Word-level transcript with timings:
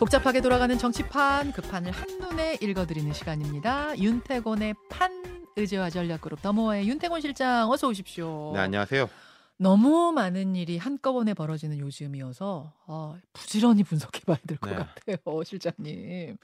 복잡하게 0.00 0.40
돌아가는 0.40 0.78
정치판 0.78 1.52
그 1.52 1.60
판을 1.60 1.90
한눈에 1.90 2.56
읽어드리는 2.62 3.12
시간입니다. 3.12 3.98
윤태곤의 3.98 4.74
판 4.88 5.44
의제와 5.56 5.90
전략그룹 5.90 6.40
더모어의 6.40 6.88
윤태곤 6.88 7.20
실장 7.20 7.70
어서 7.70 7.86
오십시오. 7.86 8.52
네, 8.54 8.60
안녕하세요. 8.60 9.10
너무 9.58 10.10
많은 10.12 10.56
일이 10.56 10.78
한꺼번에 10.78 11.34
벌어지는 11.34 11.78
요즘이어서 11.78 12.72
어, 12.86 13.18
부지런히 13.34 13.84
분석해봐야 13.84 14.38
될것 14.48 14.70
네. 14.70 14.76
같아요, 14.76 15.44
실장님. 15.44 16.38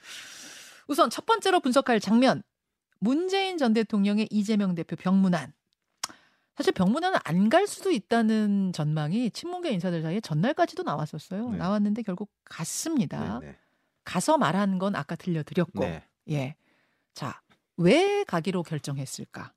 우선 0.86 1.08
첫 1.08 1.24
번째로 1.24 1.60
분석할 1.60 1.98
장면 1.98 2.42
문재인 2.98 3.56
전 3.56 3.72
대통령의 3.72 4.28
이재명 4.30 4.74
대표 4.74 4.96
병문안. 4.96 5.54
사실 6.56 6.72
병문안은 6.72 7.18
안갈 7.24 7.66
수도 7.66 7.90
있다는 7.90 8.72
전망이 8.72 9.30
친문계 9.30 9.70
인사들 9.70 10.02
사이에 10.02 10.20
전날까지도 10.20 10.84
나왔었어요. 10.84 11.50
네. 11.50 11.58
나왔는데 11.58 12.02
결국 12.02 12.30
갔습니다. 12.44 13.40
네, 13.40 13.48
네. 13.48 13.56
가서 14.04 14.38
말한 14.38 14.78
건 14.78 14.96
아까 14.96 15.16
들려드렸고, 15.16 15.80
네. 15.80 16.02
예. 16.30 16.56
자, 17.12 17.42
왜 17.76 18.24
가기로 18.24 18.62
결정했을까? 18.62 19.52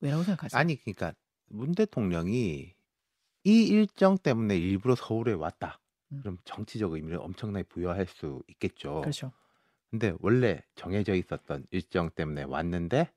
왜라고 0.00 0.22
생각하세요? 0.22 0.58
아니 0.58 0.76
그러니까 0.76 1.12
문 1.48 1.72
대통령이 1.72 2.74
이 3.44 3.62
일정 3.64 4.16
때문에 4.16 4.56
일부러 4.56 4.94
서울에 4.94 5.32
왔다. 5.32 5.80
음. 6.12 6.20
그럼 6.20 6.38
정치적 6.44 6.92
의미를 6.92 7.18
엄청나게 7.18 7.64
부여할 7.64 8.06
수 8.06 8.42
있겠죠. 8.48 9.02
그렇죠. 9.02 9.32
근데 9.90 10.14
원래 10.20 10.62
정해져 10.74 11.14
있었던 11.14 11.66
일정 11.70 12.10
때문에 12.10 12.44
왔는데 12.44 13.10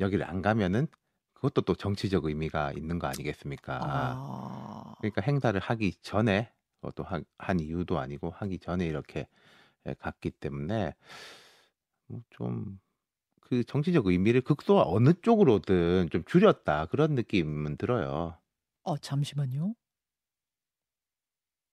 여기를 0.00 0.24
안 0.28 0.42
가면은 0.42 0.86
그것도 1.44 1.60
또 1.62 1.74
정치적 1.74 2.24
의미가 2.24 2.72
있는 2.72 2.98
거 2.98 3.06
아니겠습니까? 3.06 3.78
아, 3.82 4.94
그러니까 4.98 5.20
행사를 5.20 5.58
하기 5.60 5.92
전에 6.00 6.50
그것도 6.80 7.02
한, 7.02 7.26
한 7.36 7.60
이유도 7.60 7.98
아니고 7.98 8.30
하기 8.30 8.58
전에 8.58 8.86
이렇게 8.86 9.28
예, 9.86 9.92
갔기 9.92 10.30
때문에 10.30 10.94
뭐좀그 12.06 13.64
정치적 13.66 14.06
의미를 14.06 14.40
극소화 14.40 14.84
어느 14.86 15.12
쪽으로든 15.20 16.08
좀 16.10 16.24
줄였다 16.24 16.86
그런 16.86 17.14
느낌은 17.14 17.76
들어요. 17.76 18.38
어 18.82 18.96
잠시만요. 18.96 19.74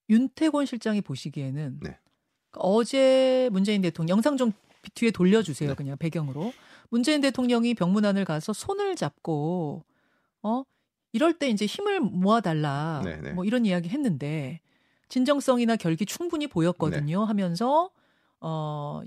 윤태권 0.10 0.66
실장이 0.66 1.00
보시기에는 1.00 1.80
네. 1.82 1.98
어제 2.58 3.48
문재인 3.54 3.82
대통령 3.82 4.18
영상 4.18 4.36
좀 4.36 4.52
뒤에 4.96 5.12
돌려주세요. 5.12 5.70
네. 5.70 5.76
그냥 5.76 5.98
배경으로 5.98 6.52
문재인 6.92 7.22
대통령이 7.22 7.74
병문안을 7.74 8.26
가서 8.26 8.54
손을 8.54 8.96
잡고 8.96 9.84
어 10.44 10.64
이럴 11.14 11.34
때 11.34 11.50
이제 11.50 11.66
힘을 11.66 12.02
모아달라 12.02 13.02
네, 13.04 13.18
네. 13.18 13.32
뭐 13.32 13.46
이런 13.46 13.66
이야기 13.66 13.90
했는데 13.90 14.60
진정성이나 15.08 15.78
결기 15.78 16.06
충분히 16.06 16.46
네. 16.46 16.52
보였거든요. 16.54 17.24
하면서 17.24 17.90
어 18.42 19.02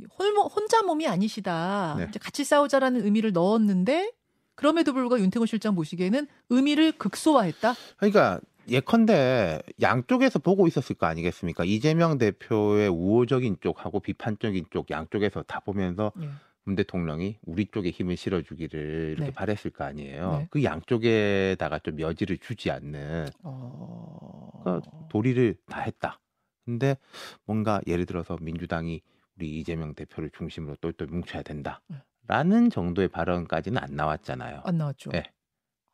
혼자 0.55 0.82
몸이 0.82 1.06
아니시다. 1.06 1.96
네. 1.98 2.06
이제 2.08 2.18
같이 2.18 2.42
싸우자라는 2.42 3.05
의미를 3.05 3.32
넣었는데 3.32 4.12
그럼에도 4.55 4.92
불구하고 4.94 5.22
윤태곤 5.22 5.46
실장 5.46 5.74
보시기에는 5.74 6.27
의미를 6.48 6.92
극소화했다. 6.92 7.74
그러니까 7.98 8.40
예컨대 8.66 9.60
양쪽에서 9.82 10.38
보고 10.38 10.66
있었을 10.66 10.96
거 10.96 11.05
아니겠습니까? 11.06 11.64
이재명 11.64 12.16
대표의 12.16 12.88
우호적인 12.88 13.58
쪽하고 13.60 14.00
비판적인 14.00 14.66
쪽 14.70 14.90
양쪽에서 14.90 15.42
다 15.42 15.60
보면서 15.60 16.12
예. 16.22 16.30
문 16.64 16.76
대통령이 16.76 17.38
우리 17.42 17.66
쪽에 17.66 17.90
힘을 17.90 18.16
실어주기를 18.16 19.14
이렇게 19.16 19.26
네. 19.26 19.32
바랬을 19.32 19.70
거 19.70 19.84
아니에요. 19.84 20.38
네. 20.38 20.48
그 20.50 20.64
양쪽에다가 20.64 21.78
좀 21.80 22.00
여지를 22.00 22.38
주지 22.38 22.70
않는 22.70 23.28
어... 23.42 24.60
그러니까 24.62 24.90
도리를 25.08 25.56
다 25.66 25.80
했다. 25.80 26.20
근데 26.64 26.96
뭔가 27.44 27.80
예를 27.86 28.06
들어서 28.06 28.39
민주당이 28.40 29.02
우리 29.36 29.61
이재명 29.61 29.94
대표를 29.94 30.30
중심으로 30.30 30.77
똘똘 30.77 31.06
뭉쳐야 31.08 31.42
된다. 31.42 31.83
네. 31.89 31.98
라는 32.27 32.70
정도의 32.70 33.08
발언까지는 33.08 33.83
안 33.83 33.94
나왔잖아요. 33.94 34.62
안 34.64 34.78
나왔죠. 34.78 35.10
네. 35.10 35.24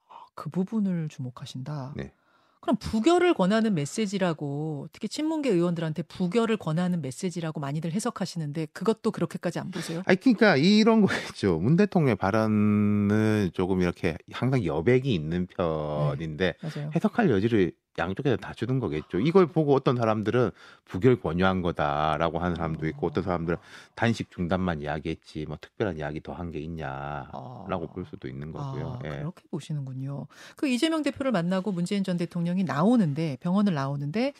아, 0.08 0.26
그 0.34 0.48
부분을 0.48 1.08
주목하신다. 1.08 1.94
네. 1.96 2.12
그럼 2.60 2.76
부결을 2.76 3.34
권하는 3.34 3.74
메시지라고 3.74 4.88
특히 4.92 5.08
친문계 5.08 5.50
의원들한테 5.50 6.02
부결을 6.02 6.56
권하는 6.56 7.00
메시지라고 7.00 7.58
많이들 7.60 7.92
해석하시는데 7.92 8.66
그것도 8.72 9.10
그렇게까지 9.10 9.58
안 9.58 9.70
보세요? 9.70 10.02
아니 10.04 10.18
그러니까 10.20 10.56
이런 10.56 11.00
거겠죠. 11.00 11.58
문 11.58 11.76
대통령의 11.76 12.16
발언은 12.16 13.50
조금 13.54 13.80
이렇게 13.80 14.16
항상 14.30 14.64
여백이 14.64 15.12
있는 15.12 15.46
편인데 15.46 16.54
맞아요. 16.62 16.90
해석할 16.94 17.30
여지를 17.30 17.72
양쪽에다 18.00 18.36
다 18.38 18.52
주는 18.54 18.80
거겠죠. 18.80 19.20
이걸 19.20 19.46
보고 19.46 19.74
어떤 19.74 19.96
사람들은 19.96 20.50
부결 20.84 21.20
권유한 21.20 21.62
거다라고 21.62 22.40
하는 22.40 22.56
사람도 22.56 22.88
있고 22.88 23.06
어떤 23.06 23.22
사람들은 23.22 23.58
단식 23.94 24.30
중단만 24.32 24.80
이야기했지 24.82 25.44
뭐 25.46 25.56
특별한 25.60 25.98
이야기 25.98 26.20
더 26.20 26.32
한 26.32 26.50
게 26.50 26.58
있냐라고 26.58 27.84
아. 27.88 27.92
볼 27.94 28.04
수도 28.06 28.26
있는 28.26 28.50
거고요. 28.50 28.98
아, 29.02 29.06
예. 29.06 29.10
그렇게 29.18 29.42
보시는군요. 29.50 30.26
그 30.56 30.66
이재명 30.66 31.02
대표를 31.02 31.30
만나고 31.32 31.70
문재인 31.72 32.02
전 32.02 32.16
대통령이 32.16 32.64
나오는데 32.64 33.36
병원을 33.40 33.74
나오는데 33.74 34.32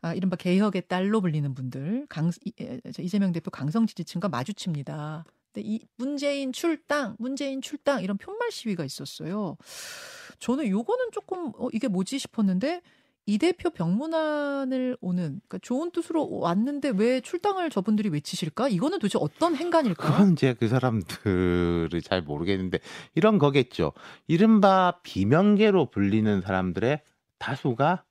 아, 0.00 0.14
이른바 0.14 0.36
개혁의 0.36 0.82
딸로 0.88 1.20
불리는 1.20 1.52
분들 1.54 2.06
강 2.08 2.30
이재명 2.98 3.32
대표 3.32 3.50
강성 3.50 3.86
지지층과 3.86 4.28
마주칩니다. 4.28 5.24
근데 5.52 5.68
이 5.68 5.80
문재인 5.96 6.52
출당, 6.52 7.16
문재인 7.18 7.60
출당 7.60 8.02
이런 8.02 8.16
편말 8.16 8.52
시위가 8.52 8.84
있었어요. 8.84 9.56
저는 10.38 10.68
요거는 10.68 11.10
조금 11.12 11.52
어, 11.58 11.68
이게 11.72 11.88
뭐지 11.88 12.18
싶었는데 12.18 12.80
이 13.28 13.36
대표 13.36 13.68
병문안을 13.68 14.96
오는 15.02 15.22
그러니까 15.22 15.58
좋은 15.58 15.90
뜻으로 15.90 16.38
왔는데 16.38 16.94
왜 16.96 17.20
출당을 17.20 17.68
저분들이 17.68 18.08
외치실까? 18.08 18.70
이거는 18.70 19.00
도대체 19.00 19.18
어떤 19.20 19.54
행간일까? 19.54 20.02
그건 20.02 20.32
이제 20.32 20.54
그 20.54 20.66
사람들을 20.66 21.90
잘 22.02 22.22
모르겠는데 22.22 22.78
이런 23.14 23.38
거겠죠. 23.38 23.92
이른바 24.28 25.00
비명계로 25.02 25.90
불리는 25.90 26.40
사람들의 26.40 27.02
다수가 27.36 28.02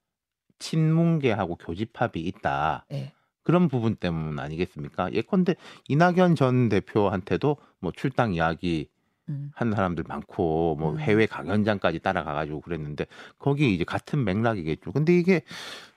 친문계하고 0.60 1.56
교집합이 1.56 2.20
있다. 2.20 2.86
네. 2.92 3.12
그런 3.42 3.70
부분 3.70 3.96
때문 3.96 4.38
아니겠습니까? 4.38 5.12
예컨대 5.14 5.56
이낙연 5.88 6.36
전 6.36 6.70
대표한테도 6.70 7.58
뭐 7.80 7.92
출당 7.92 8.36
이야기 8.36 8.88
음. 9.30 9.52
한 9.56 9.72
사람들 9.72 10.06
많고 10.08 10.76
뭐 10.80 10.94
음. 10.94 11.00
해외 11.00 11.26
강연장까지 11.26 12.00
따라가가지고 12.00 12.62
그랬는데 12.62 13.06
거기 13.40 13.74
이제 13.74 13.84
같은 13.84 14.24
맥락이겠죠. 14.24 14.92
근데 14.92 15.18
이게 15.18 15.42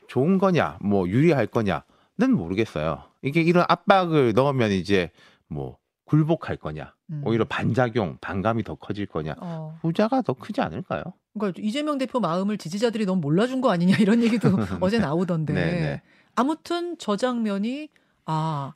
좋은 0.09 0.39
거냐, 0.39 0.79
뭐 0.81 1.09
유리할 1.09 1.47
거냐는 1.47 2.35
모르겠어요. 2.37 3.05
이게 3.23 3.41
이런 3.43 3.65
압박을 3.69 4.33
넣으면 4.35 4.73
이제 4.73 5.11
뭐 5.47 5.79
굴복할 6.05 6.57
거냐, 6.57 6.95
음. 7.11 7.23
오히려 7.25 7.45
반작용, 7.45 8.19
반감이 8.21 8.65
더 8.65 8.75
커질 8.75 9.07
거냐, 9.07 9.37
어. 9.39 9.79
후자가 9.83 10.23
더 10.23 10.33
크지 10.33 10.61
않을까요? 10.61 11.05
그러니까 11.35 11.63
이재명 11.63 11.99
대표 11.99 12.19
마음을 12.19 12.59
지지자들이 12.59 13.07
너무 13.07 13.21
몰라준 13.21 13.61
거 13.61 13.71
아니냐 13.71 13.97
이런 13.99 14.23
얘기도 14.23 14.49
어제 14.81 14.99
나오던데. 14.99 15.53
네, 15.53 15.81
네. 15.81 16.03
아무튼 16.35 16.97
저 16.99 17.17
장면이 17.17 17.89
아. 18.27 18.75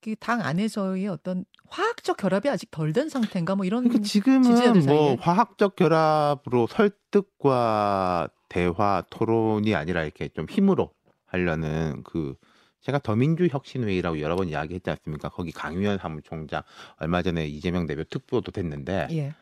그 0.00 0.16
당 0.16 0.40
안에서의 0.40 1.06
어떤 1.08 1.44
화학적 1.68 2.16
결합이 2.16 2.48
아직 2.48 2.70
덜 2.70 2.92
된 2.92 3.08
상태인가 3.08 3.54
뭐 3.54 3.64
이런 3.64 3.84
그러니까 3.84 4.02
지금은 4.04 4.86
뭐. 4.86 5.14
화학적 5.16 5.76
결합으로 5.76 6.66
설득과 6.66 8.28
대화, 8.48 9.04
토론이 9.10 9.74
아니라 9.74 10.02
이렇게 10.02 10.28
좀 10.28 10.46
힘으로 10.48 10.90
하려는 11.26 12.02
그 12.04 12.34
제가 12.80 12.98
더민주 12.98 13.46
혁신회의라고 13.50 14.20
여러 14.20 14.36
번 14.36 14.48
이야기했지 14.48 14.88
않습니까? 14.90 15.28
거기 15.28 15.52
강유현 15.52 15.98
사무총장 15.98 16.62
얼마 16.96 17.22
전에 17.22 17.46
이재명 17.46 17.86
대표 17.86 18.02
특보도 18.04 18.50
됐는데 18.50 19.08
예. 19.12 19.34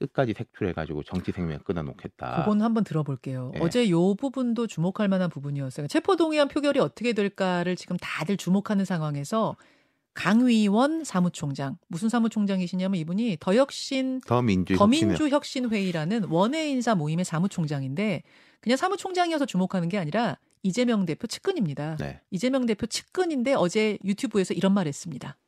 끝까지 0.00 0.32
색출해가지고 0.32 1.02
정치 1.02 1.32
생명 1.32 1.58
끊어놓겠다. 1.60 2.36
그건 2.44 2.62
한번 2.62 2.84
들어볼게요. 2.84 3.52
예. 3.56 3.60
어제 3.60 3.90
요 3.90 4.14
부분도 4.14 4.66
주목할 4.66 5.08
만한 5.08 5.28
부분이었어요. 5.28 5.86
체포동의안 5.88 6.48
표결이 6.48 6.80
어떻게 6.80 7.12
될까를 7.12 7.76
지금 7.76 7.96
다들 8.00 8.36
주목하는 8.36 8.84
상황에서 8.84 9.56
강위원 10.18 11.04
사무총장 11.04 11.78
무슨 11.86 12.08
사무총장이시냐면 12.08 12.98
이분이 12.98 13.36
더혁신 13.38 14.20
더민주 14.26 14.74
더민주 14.74 15.28
혁신 15.28 15.70
회의라는 15.70 16.24
원외 16.24 16.70
인사 16.70 16.96
모임의 16.96 17.24
사무총장인데 17.24 18.24
그냥 18.60 18.76
사무총장이어서 18.76 19.46
주목하는 19.46 19.88
게 19.88 19.96
아니라 19.96 20.36
이재명 20.64 21.06
대표 21.06 21.28
측근입니다. 21.28 21.98
네. 22.00 22.20
이재명 22.32 22.66
대표 22.66 22.86
측근인데 22.86 23.54
어제 23.54 23.96
유튜브에서 24.04 24.54
이런 24.54 24.74
말 24.74 24.88
했습니다. 24.88 25.38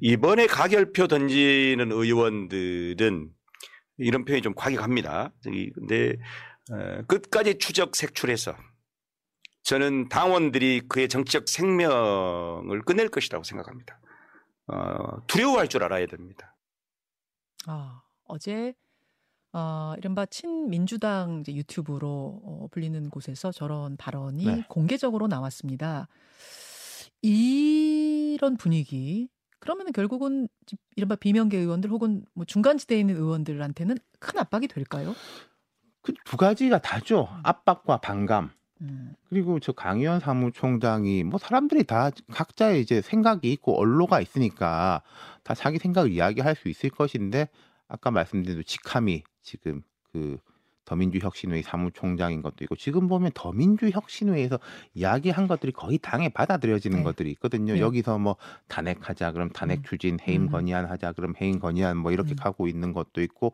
이번에 0.00 0.48
가결표 0.48 1.06
던지는 1.06 1.92
의원들은 1.92 3.30
이런 3.98 4.24
표현이 4.24 4.42
좀 4.42 4.52
과격합니다. 4.56 5.32
근데 5.44 6.16
어, 6.72 7.02
끝까지 7.06 7.58
추적 7.58 7.94
색출해서 7.94 8.56
저는 9.62 10.08
당원들이 10.08 10.82
그의 10.88 11.08
정치적 11.08 11.48
생명을 11.48 12.82
끝낼 12.82 13.08
것이라고 13.08 13.44
생각합니다. 13.44 14.00
어, 14.66 15.26
두려워할 15.26 15.68
줄 15.68 15.82
알아야 15.84 16.06
됩니다. 16.06 16.56
아, 17.66 18.02
어제 18.24 18.74
어, 19.52 19.94
이른바 19.98 20.26
친민주당 20.26 21.40
이제 21.40 21.54
유튜브로 21.54 22.40
어, 22.44 22.68
불리는 22.70 23.10
곳에서 23.10 23.52
저런 23.52 23.96
발언이 23.96 24.44
네. 24.46 24.64
공개적으로 24.68 25.26
나왔습니다. 25.28 26.08
이런 27.20 28.56
분위기 28.56 29.28
그러면은 29.60 29.92
결국은 29.92 30.48
이른바 30.96 31.14
비명계 31.14 31.56
의원들 31.56 31.90
혹은 31.90 32.24
뭐 32.34 32.44
중간지대에 32.44 32.98
있는 32.98 33.16
의원들한테는 33.16 33.96
큰 34.18 34.38
압박이 34.40 34.66
될까요? 34.68 35.14
그 36.02 36.12
두 36.24 36.36
가지가 36.36 36.78
다죠. 36.80 37.28
압박과 37.44 37.98
반감. 37.98 38.50
음. 38.82 39.14
그리고 39.28 39.60
저 39.60 39.72
강의원 39.72 40.20
사무총장이 40.20 41.24
뭐 41.24 41.38
사람들이 41.38 41.84
다 41.84 42.10
각자의 42.32 42.80
이제 42.82 43.00
생각이 43.00 43.50
있고 43.52 43.80
언로가 43.80 44.20
있으니까 44.20 45.02
다 45.42 45.54
자기 45.54 45.78
생각을 45.78 46.10
이야기할 46.10 46.54
수 46.56 46.68
있을 46.68 46.90
것인데 46.90 47.48
아까 47.88 48.10
말씀드린 48.10 48.56
대로 48.56 48.62
직함이 48.62 49.22
지금 49.42 49.82
그 50.12 50.38
더민주혁신회 50.84 51.62
사무총장인 51.62 52.42
것도 52.42 52.64
있고 52.64 52.76
지금 52.76 53.08
보면 53.08 53.30
더민주혁신회에서 53.34 54.58
이야기한 54.94 55.46
것들이 55.46 55.72
거의 55.72 55.98
당에 55.98 56.28
받아들여지는 56.28 56.98
네. 56.98 57.04
것들이 57.04 57.30
있거든요. 57.32 57.74
네. 57.74 57.80
여기서 57.80 58.18
뭐 58.18 58.36
탄핵하자 58.68 59.32
그럼 59.32 59.48
탄핵 59.50 59.78
음. 59.78 59.82
추진, 59.84 60.18
해임 60.26 60.42
음. 60.42 60.50
건의안 60.50 60.86
하자 60.86 61.12
그럼 61.12 61.34
해임 61.40 61.60
건의안 61.60 61.96
뭐 61.96 62.12
이렇게 62.12 62.34
음. 62.34 62.36
가고 62.36 62.66
있는 62.66 62.92
것도 62.92 63.22
있고 63.22 63.52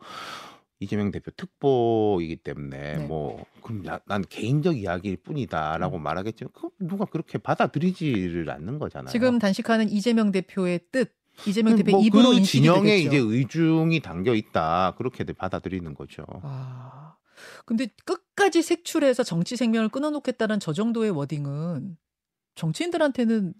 이재명 0.79 1.11
대표 1.11 1.31
특보이기 1.31 2.37
때문에 2.37 2.97
네. 2.97 3.05
뭐 3.05 3.45
그럼 3.61 3.83
나, 3.83 3.99
난 4.05 4.23
개인적 4.27 4.77
이야기일 4.77 5.17
뿐이다라고 5.17 5.97
음. 5.97 6.03
말하겠지만 6.03 6.51
그 6.53 6.69
누가 6.79 7.05
그렇게 7.05 7.37
받아들이지를 7.37 8.49
않는 8.49 8.79
거잖아요. 8.79 9.11
지금 9.11 9.39
단식하는 9.39 9.89
이재명 9.89 10.31
대표의 10.31 10.79
뜻, 10.91 11.13
이재명 11.45 11.75
대표 11.75 11.91
뭐 11.91 12.01
입으로 12.01 12.31
그 12.31 12.41
진영에 12.41 12.89
되겠죠. 12.89 13.07
이제 13.07 13.17
의중이 13.17 13.99
담겨 13.99 14.33
있다 14.33 14.95
그렇게들 14.97 15.33
받아들이는 15.33 15.95
거죠. 15.95 16.23
아, 16.43 17.15
근데 17.65 17.87
끝까지 18.05 18.61
색출해서 18.61 19.23
정치 19.23 19.57
생명을 19.57 19.89
끊어놓겠다는 19.89 20.61
저 20.61 20.71
정도의 20.71 21.11
워딩은 21.11 21.97
정치인들한테는 22.55 23.53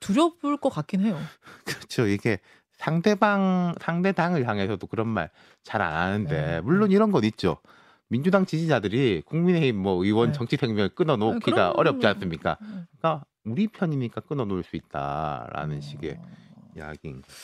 두려울 0.00 0.56
것 0.60 0.68
같긴 0.68 1.00
해요. 1.00 1.16
그렇죠. 1.64 2.08
이게 2.08 2.40
상대방 2.82 3.74
상대당을 3.80 4.46
향해서도 4.48 4.86
그런 4.86 5.08
말 5.08 5.30
잘 5.64 5.80
안 5.80 5.92
하는데 5.94 6.46
네. 6.46 6.60
물론 6.60 6.90
이런 6.90 7.12
건 7.12 7.22
있죠. 7.24 7.58
민주당 8.08 8.44
지지자들이 8.44 9.22
국민의힘 9.26 9.76
뭐 9.80 10.04
의원 10.04 10.28
네. 10.28 10.32
정치 10.32 10.56
생명을 10.56 10.90
끊어 10.90 11.16
놓기가 11.16 11.50
그럼- 11.72 11.72
어렵지 11.76 12.06
않습니까? 12.08 12.58
음. 12.62 12.86
그러니까 12.98 13.24
우리 13.44 13.68
편이니까 13.68 14.20
끊어 14.22 14.44
놓을 14.44 14.64
수 14.64 14.74
있다라는 14.76 15.78
어. 15.78 15.80
식의 15.80 16.18
이야기인 16.76 17.22
거죠. 17.22 17.34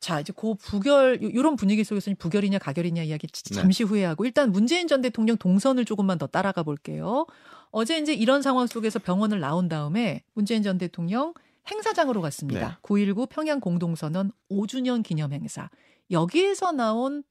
자, 0.00 0.20
이제 0.20 0.32
그 0.34 0.54
부결 0.54 1.18
이런 1.20 1.56
분위기 1.56 1.84
속에서 1.84 2.10
부결이냐 2.18 2.58
가결이냐 2.58 3.02
이야기 3.02 3.26
네. 3.26 3.54
잠시 3.54 3.82
후에 3.84 4.04
하고 4.04 4.24
일단 4.24 4.50
문재인 4.52 4.88
전 4.88 5.02
대통령 5.02 5.36
동선을 5.36 5.84
조금만 5.84 6.16
더 6.18 6.26
따라가 6.26 6.62
볼게요. 6.62 7.26
어제 7.70 7.98
이제 7.98 8.14
이런 8.14 8.40
상황 8.40 8.66
속에서 8.66 8.98
병원을 8.98 9.40
나온 9.40 9.68
다음에 9.68 10.22
문재인 10.34 10.62
전 10.62 10.78
대통령 10.78 11.34
행사장으로 11.70 12.20
갔습니다. 12.22 12.68
네. 12.68 12.74
9.19 12.82 13.28
평양 13.28 13.60
공동선언 13.60 14.32
5주년 14.50 15.02
기념 15.02 15.32
행사. 15.32 15.70
여기에서 16.10 16.72
나온 16.72 17.22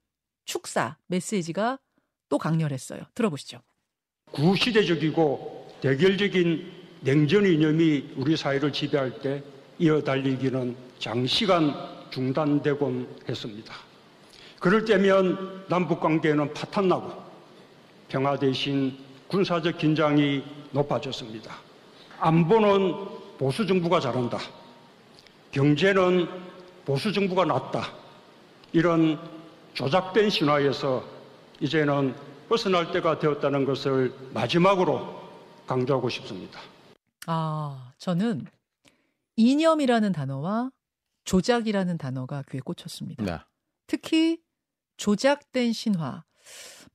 축사 0.44 0.96
메시지가 1.06 1.78
또 2.28 2.38
강렬했어요. 2.38 3.02
들어보시죠. 3.14 3.60
구시대적이고 4.32 5.78
대결적인 5.80 6.72
냉전 7.00 7.46
이념이 7.46 8.14
우리 8.16 8.36
사회를 8.36 8.72
지배할 8.72 9.20
때 9.20 9.42
이어달리기는 9.78 10.76
장시간 10.98 11.72
중단되곤 12.10 13.08
했습니다. 13.28 13.74
그럴 14.58 14.84
때면 14.84 15.66
남북 15.68 16.00
관계는 16.00 16.52
파탄나고 16.52 17.12
평화 18.08 18.36
대신 18.38 18.98
군사적 19.28 19.78
긴장이 19.78 20.42
높아졌습니다. 20.72 21.56
안보는 22.18 22.94
보수 23.38 23.66
정부가 23.66 24.00
잘한다. 24.00 24.38
경제는 25.52 26.28
보수 26.84 27.12
정부가 27.12 27.44
낫다. 27.44 27.92
이런 28.72 29.18
조작된 29.74 30.28
신화에서 30.28 31.04
이제는 31.60 32.14
벗어날 32.48 32.92
때가 32.92 33.18
되었다는 33.18 33.64
것을 33.64 34.14
마지막으로 34.34 35.18
강조하고 35.66 36.08
싶습니다. 36.08 36.60
아, 37.26 37.92
저는 37.98 38.46
이념이라는 39.36 40.12
단어와 40.12 40.70
조작이라는 41.24 41.98
단어가 41.98 42.42
귀에 42.50 42.60
꽂혔습니다. 42.60 43.24
네. 43.24 43.38
특히 43.86 44.40
조작된 44.96 45.72
신화. 45.72 46.24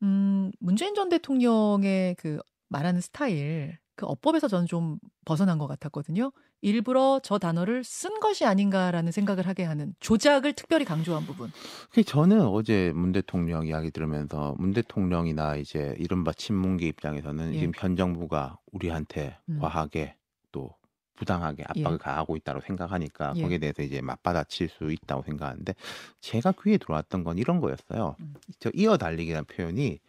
음, 0.01 0.51
문재인 0.59 0.95
전 0.95 1.07
대통령의 1.09 2.15
그 2.15 2.39
말하는 2.67 2.99
스타일, 2.99 3.77
그 4.03 4.07
어법에서 4.07 4.49
저는 4.49 4.67
좀 4.67 4.99
벗어난 5.23 5.57
것 5.57 5.67
같았거든요. 5.67 6.33
일부러 6.61 7.21
저 7.23 7.39
단어를 7.39 7.85
쓴 7.85 8.19
것이 8.19 8.45
아닌가라는 8.45 9.13
생각을 9.13 9.47
하게 9.47 9.63
하는 9.63 9.95
조작을 10.01 10.53
특별히 10.53 10.83
강조한 10.83 11.25
부분. 11.25 11.51
그 11.91 12.03
저는 12.03 12.41
어제 12.41 12.91
문 12.93 13.13
대통령 13.13 13.65
이야기 13.65 13.91
들으면서 13.91 14.55
문 14.59 14.73
대통령이나 14.73 15.55
이제 15.55 15.95
이른바 15.99 16.33
친문계 16.33 16.85
입장에서는 16.87 17.53
예. 17.53 17.59
지금 17.59 17.71
현 17.75 17.95
정부가 17.95 18.57
우리한테 18.73 19.37
음. 19.47 19.59
과하게 19.61 20.15
또 20.51 20.75
부당하게 21.15 21.63
압박을 21.63 21.93
예. 21.93 21.97
가하고 21.97 22.35
있다고 22.35 22.59
생각하니까 22.59 23.33
예. 23.37 23.41
거기에 23.41 23.57
대해서 23.59 23.83
이제 23.83 24.01
맞받아칠 24.01 24.67
수 24.67 24.91
있다고 24.91 25.23
생각하는데 25.23 25.73
제가 26.19 26.53
귀에 26.61 26.77
들어왔던 26.77 27.23
건 27.23 27.37
이런 27.37 27.61
거였어요. 27.61 28.17
음. 28.19 28.33
저 28.59 28.69
이어달리기라는 28.73 29.45
표현이 29.45 29.99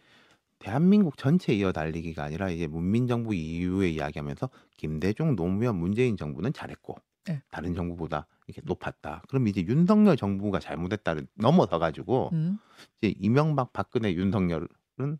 대한민국 0.59 1.17
전체 1.17 1.53
이어 1.53 1.71
달리기가 1.71 2.23
아니라 2.23 2.49
이제 2.49 2.67
문민정부 2.67 3.33
이후에 3.33 3.89
이야기하면서 3.89 4.49
김대중, 4.77 5.35
노무현, 5.35 5.75
문재인 5.75 6.17
정부는 6.17 6.53
잘했고 6.53 6.95
네. 7.25 7.41
다른 7.51 7.73
정부보다 7.73 8.27
이렇게 8.47 8.61
높았다. 8.63 9.23
그럼 9.27 9.47
이제 9.47 9.61
윤석열 9.61 10.15
정부가 10.15 10.59
잘못했다를 10.59 11.27
넘어서 11.35 11.79
가지고 11.79 12.29
음, 12.33 12.57
이제 13.01 13.13
이명박, 13.19 13.73
박근혜, 13.73 14.13
윤석열은 14.13 15.17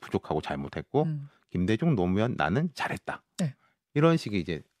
부족하고 0.00 0.40
잘못했고 0.40 1.04
음. 1.04 1.28
김대중, 1.50 1.94
노무현 1.94 2.34
나는 2.36 2.70
잘했다. 2.74 3.22
네. 3.38 3.54
이런 3.94 4.16
식의 4.16 4.40
이제 4.40 4.62
쫙 4.62 4.75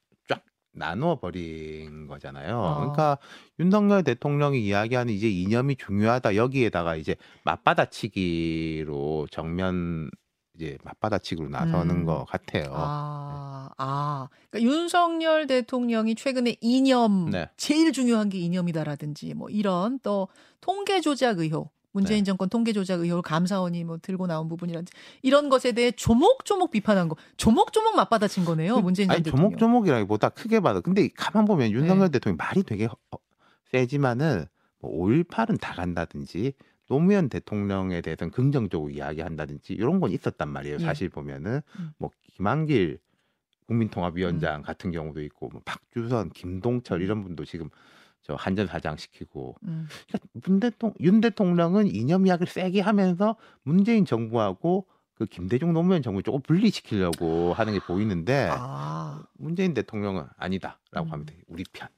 나누어 0.76 1.18
버린 1.18 2.06
거잖아요. 2.06 2.62
아. 2.62 2.74
그러니까 2.76 3.18
윤석열 3.58 4.04
대통령이 4.04 4.64
이야기하는 4.64 5.12
이제 5.12 5.28
이념이 5.28 5.76
중요하다. 5.76 6.36
여기에다가 6.36 6.96
이제 6.96 7.16
맞받아치기로 7.44 9.28
정면 9.30 10.10
이제 10.54 10.78
맞받아치기로 10.84 11.48
나서는 11.48 11.96
음. 11.96 12.04
것 12.06 12.24
같아요. 12.24 12.72
아, 12.72 13.68
아. 13.76 14.28
그러니까 14.50 14.72
윤석열 14.72 15.46
대통령이 15.46 16.14
최근에 16.14 16.56
이념, 16.60 17.30
네. 17.30 17.50
제일 17.56 17.92
중요한 17.92 18.28
게 18.28 18.38
이념이다라든지 18.38 19.34
뭐 19.34 19.50
이런 19.50 19.98
또 20.02 20.28
통계 20.60 21.00
조작 21.00 21.38
의혹, 21.38 21.75
문재인 21.96 22.18
네. 22.18 22.24
정권 22.24 22.50
통계 22.50 22.74
조작 22.74 23.00
의혹을 23.00 23.22
감사원이 23.22 23.84
뭐 23.84 23.96
들고 24.00 24.26
나온 24.26 24.48
부분이라든지 24.48 24.92
이런 25.22 25.48
것에 25.48 25.72
대해 25.72 25.90
조목조목 25.92 26.70
비판한 26.70 27.08
거, 27.08 27.16
조목조목 27.38 27.96
맞받아친 27.96 28.44
거네요. 28.44 28.80
문재인 28.82 29.08
전 29.08 29.14
아니 29.14 29.22
대통령. 29.24 29.50
조목조목이라기보다 29.50 30.28
크게 30.28 30.60
봐도 30.60 30.82
근데 30.82 31.08
가만 31.16 31.46
보면 31.46 31.70
윤석열 31.70 32.08
네. 32.08 32.12
대통령 32.12 32.36
말이 32.36 32.62
되게 32.64 32.84
허- 32.84 32.96
세지만은 33.70 34.44
뭐 34.78 34.92
5.18은 35.06 35.58
다 35.58 35.72
간다든지 35.74 36.52
노무현 36.88 37.28
대통령에 37.30 38.02
대해서는 38.02 38.30
긍정적으로 38.30 38.90
이야기한다든지 38.90 39.72
이런 39.72 39.98
건 39.98 40.12
있었단 40.12 40.48
말이에요. 40.50 40.76
예. 40.80 40.84
사실 40.84 41.08
보면은 41.08 41.62
음. 41.78 41.90
뭐 41.98 42.10
김한길 42.34 42.98
국민통합위원장 43.66 44.62
같은 44.62 44.92
경우도 44.92 45.22
있고 45.22 45.48
뭐 45.48 45.60
박주선, 45.64 46.30
김동철 46.30 47.02
이런 47.02 47.22
분도 47.24 47.44
지금 47.44 47.70
저 48.26 48.34
한전 48.34 48.66
사장 48.66 48.96
시키고 48.96 49.54
음. 49.62 49.86
그러니까 50.08 50.28
문 50.32 50.58
대통 50.58 50.92
윤 50.98 51.20
대통령은 51.20 51.86
이념 51.86 52.26
이야기를 52.26 52.52
세게 52.52 52.80
하면서 52.80 53.36
문재인 53.62 54.04
정부하고 54.04 54.88
그 55.14 55.26
김대중 55.26 55.72
노무현 55.72 56.02
정부 56.02 56.22
조금 56.24 56.42
분리시키려고 56.42 57.54
하는 57.54 57.72
게 57.72 57.78
보이는데 57.78 58.50
아, 58.50 59.22
문재인 59.34 59.74
대통령은 59.74 60.24
아니다라고 60.36 61.06
음. 61.06 61.12
하면 61.12 61.26
돼. 61.26 61.38
우리 61.46 61.62
편, 61.72 61.88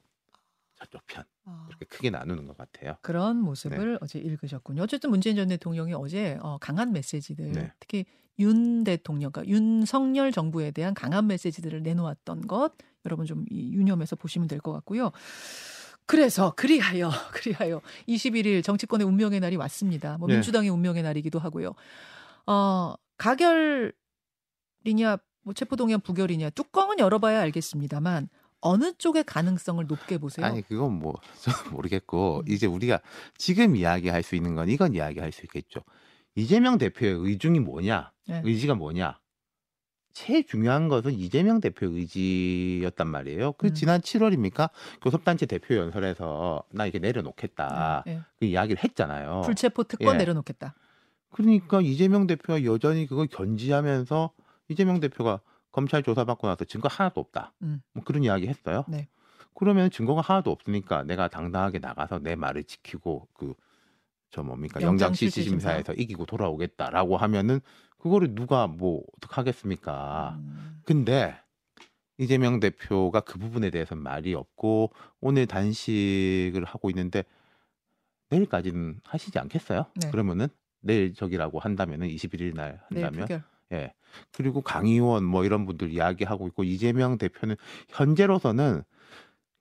저쪽 0.77 1.01
편 1.07 1.25
아. 1.47 1.65
이렇게 1.71 1.87
크게 1.87 2.11
나누는 2.11 2.47
것 2.47 2.57
같아요. 2.59 2.97
그런 3.01 3.39
모습을 3.39 3.99
어제 4.03 4.19
읽으셨군요. 4.19 4.83
어쨌든 4.83 5.09
문재인 5.09 5.35
전 5.35 5.49
대통령이 5.49 5.95
어제 5.95 6.39
어, 6.43 6.59
강한 6.61 6.93
메시지들, 6.93 7.53
네. 7.53 7.73
특히 7.81 8.05
윤 8.39 8.85
대통령, 8.85 9.33
그러니까 9.33 9.51
윤석열 9.51 10.31
정부에 10.31 10.73
대한 10.73 10.93
강한 10.95 11.27
메시지들을 11.27 11.83
내놓았던 11.83 12.47
것, 12.47 12.75
여러분 13.07 13.25
좀이 13.25 13.47
유념해서 13.51 14.15
보시면 14.15 14.47
될 14.47 14.61
것 14.61 14.73
같고요. 14.73 15.11
그래서 16.09 16.55
그리하여 16.57 17.11
그리하여 17.33 17.83
21일 18.09 18.65
정치권의 18.65 19.07
운명의 19.07 19.41
날이 19.41 19.57
왔습니다. 19.57 20.17
뭐 20.17 20.27
네. 20.27 20.35
민주당의 20.35 20.71
운명의 20.71 21.03
날이기도 21.03 21.39
하고요. 21.39 21.75
어, 22.47 22.95
가결이냐 23.19 23.93
뭐 25.43 25.55
체포동의안 25.55 26.01
부결이냐 26.01 26.51
뚜껑은 26.51 26.99
열어봐야 26.99 27.41
알겠습니다만 27.43 28.31
어느 28.61 28.93
쪽의 28.97 29.25
가능성을 29.25 29.87
높게 29.87 30.17
보세요? 30.17 30.47
아니 30.47 30.63
그건 30.63 30.99
뭐 30.99 31.15
모르겠고 31.71 32.43
음. 32.47 32.53
이제 32.53 32.67
우리가 32.67 33.01
지금 33.37 33.77
이야기할 33.77 34.23
수 34.23 34.35
있는 34.35 34.55
건 34.55 34.71
이건 34.71 34.95
이야기할 34.95 35.31
수 35.31 35.43
있겠죠. 35.45 35.81
이재명 36.35 36.79
대표의 36.79 37.15
의중이 37.19 37.61
뭐냐, 37.61 38.13
네. 38.29 38.41
의지가 38.45 38.77
뭐냐. 38.77 39.19
제일 40.19 40.45
중요한 40.45 40.89
것은 40.89 41.13
이재명 41.13 41.61
대표 41.61 41.87
의지였단 41.87 43.07
말이에요. 43.07 43.53
그 43.53 43.69
음. 43.69 43.75
지난 43.75 44.01
7월입니까? 44.01 44.71
교섭단체 45.01 45.47
대표 45.47 45.77
연설에서 45.77 46.65
나 46.73 46.87
이게 46.87 46.99
내려놓겠다. 46.99 48.03
예. 48.09 48.21
그 48.37 48.47
이야기를 48.47 48.83
했잖아요. 48.83 49.43
불체포 49.45 49.85
특권 49.85 50.15
예. 50.15 50.19
내려놓겠다. 50.19 50.75
그러니까 51.31 51.81
이재명 51.81 52.27
대표가 52.27 52.65
여전히 52.65 53.07
그걸 53.07 53.29
견지하면서 53.29 54.33
이재명 54.67 54.99
대표가 54.99 55.41
검찰 55.71 56.03
조사받고 56.03 56.49
나서 56.49 56.65
증거 56.65 56.89
하나도 56.89 57.21
없다. 57.21 57.53
음. 57.63 57.81
뭐 57.93 58.03
그런 58.03 58.25
이야기 58.25 58.49
했어요. 58.49 58.85
네. 58.89 59.07
그러면 59.55 59.89
증거가 59.89 60.21
하나도 60.21 60.51
없으니까 60.51 61.05
내가 61.05 61.29
당당하게 61.29 61.79
나가서 61.79 62.19
내 62.19 62.35
말을 62.35 62.65
지키고 62.65 63.29
그 63.35 63.55
저 64.31 64.43
뭡니까 64.43 64.81
영장 64.81 65.07
영장실질심사. 65.07 65.71
실질심사에서 65.71 65.93
이기고 65.95 66.27
돌아오겠다라고 66.27 67.17
하면은 67.17 67.61
그거를 67.99 68.35
누가 68.35 68.67
뭐 68.67 69.03
어떡하겠습니까? 69.17 70.37
음. 70.39 70.81
근데 70.85 71.35
이재명 72.19 72.61
대표가 72.61 73.21
그 73.21 73.39
부분에 73.39 73.71
대해서 73.71 73.95
말이 73.95 74.35
없고 74.35 74.93
오늘 75.21 75.47
단식을 75.47 76.65
하고 76.65 76.91
있는데 76.91 77.25
내일까지는 78.31 79.01
하시지 79.05 79.39
않겠어요? 79.39 79.87
네. 80.01 80.11
그러면은 80.11 80.49
내일 80.81 81.15
저기라고 81.15 81.59
한다면은 81.59 82.09
21일 82.09 82.55
날 82.55 82.81
한다면. 82.89 83.43
예. 83.73 83.93
그리고 84.33 84.63
강의원 84.63 85.25
뭐 85.25 85.45
이런 85.45 85.67
분들 85.67 85.91
이야기하고 85.91 86.47
있고 86.49 86.65
이재명 86.65 87.19
대표는 87.19 87.57
현재로서는 87.89 88.83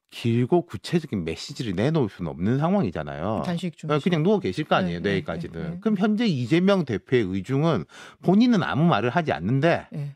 길고 0.09 0.65
구체적인 0.65 1.25
메시지를 1.25 1.73
내놓을 1.75 2.09
수는 2.09 2.31
없는 2.31 2.59
상황이잖아요. 2.59 3.43
단식 3.45 3.77
중. 3.77 3.91
어, 3.91 3.99
그냥 3.99 4.23
누워 4.23 4.39
계실 4.39 4.63
거 4.63 4.75
아니에요, 4.75 5.01
네, 5.01 5.11
내일까지는. 5.11 5.61
네, 5.61 5.69
네. 5.71 5.77
그럼 5.81 5.97
현재 5.97 6.25
이재명 6.25 6.85
대표의 6.85 7.23
의중은 7.23 7.85
본인은 8.23 8.63
아무 8.63 8.85
말을 8.85 9.09
하지 9.09 9.31
않는데 9.33 9.87
예. 9.93 10.15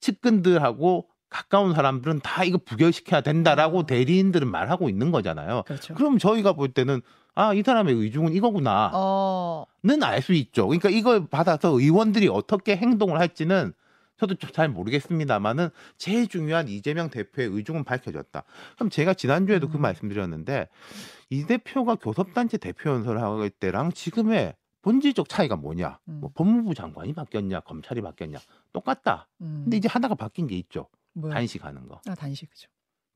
측근들하고 0.00 1.06
가까운 1.30 1.74
사람들은 1.74 2.20
다 2.20 2.44
이거 2.44 2.58
부결시켜야 2.58 3.20
된다라고 3.20 3.80
아. 3.80 3.86
대리인들은 3.86 4.50
말하고 4.50 4.88
있는 4.88 5.10
거잖아요. 5.12 5.62
그렇죠. 5.66 5.94
그럼 5.94 6.18
저희가 6.18 6.52
볼 6.52 6.72
때는 6.72 7.00
아, 7.34 7.54
이 7.54 7.62
사람의 7.62 7.94
의중은 7.94 8.34
이거구나. 8.34 8.90
어, 8.92 9.64
는알 9.82 10.20
수 10.20 10.32
있죠. 10.34 10.66
그러니까 10.66 10.90
이걸 10.90 11.28
받아서 11.28 11.70
의원들이 11.70 12.28
어떻게 12.28 12.76
행동을 12.76 13.18
할지는 13.18 13.72
저도 14.20 14.34
좀 14.34 14.50
잘 14.52 14.68
모르겠습니다만은 14.68 15.70
제일 15.96 16.28
중요한 16.28 16.68
이재명 16.68 17.08
대표의 17.08 17.48
의중은 17.48 17.84
밝혀졌다. 17.84 18.42
그럼 18.74 18.90
제가 18.90 19.14
지난주에도 19.14 19.68
그 19.68 19.78
음. 19.78 19.82
말씀드렸는데 19.82 20.68
이 21.30 21.46
대표가 21.46 21.94
교섭단체 21.94 22.58
대표 22.58 22.90
연설을 22.90 23.22
할 23.22 23.48
때랑 23.48 23.92
지금의 23.92 24.56
본질적 24.82 25.28
차이가 25.28 25.56
뭐냐? 25.56 26.00
음. 26.08 26.18
뭐 26.20 26.30
법무부 26.34 26.74
장관이 26.74 27.14
바뀌었냐, 27.14 27.60
검찰이 27.60 28.02
바뀌었냐? 28.02 28.38
똑같다. 28.72 29.28
음. 29.40 29.62
근데 29.64 29.76
이제 29.78 29.88
하나가 29.88 30.14
바뀐 30.14 30.46
게 30.46 30.56
있죠. 30.58 30.88
뭐야? 31.14 31.34
단식하는 31.34 31.88
거. 31.88 32.00
아 32.06 32.14
단식 32.14 32.50
그죠. 32.50 32.68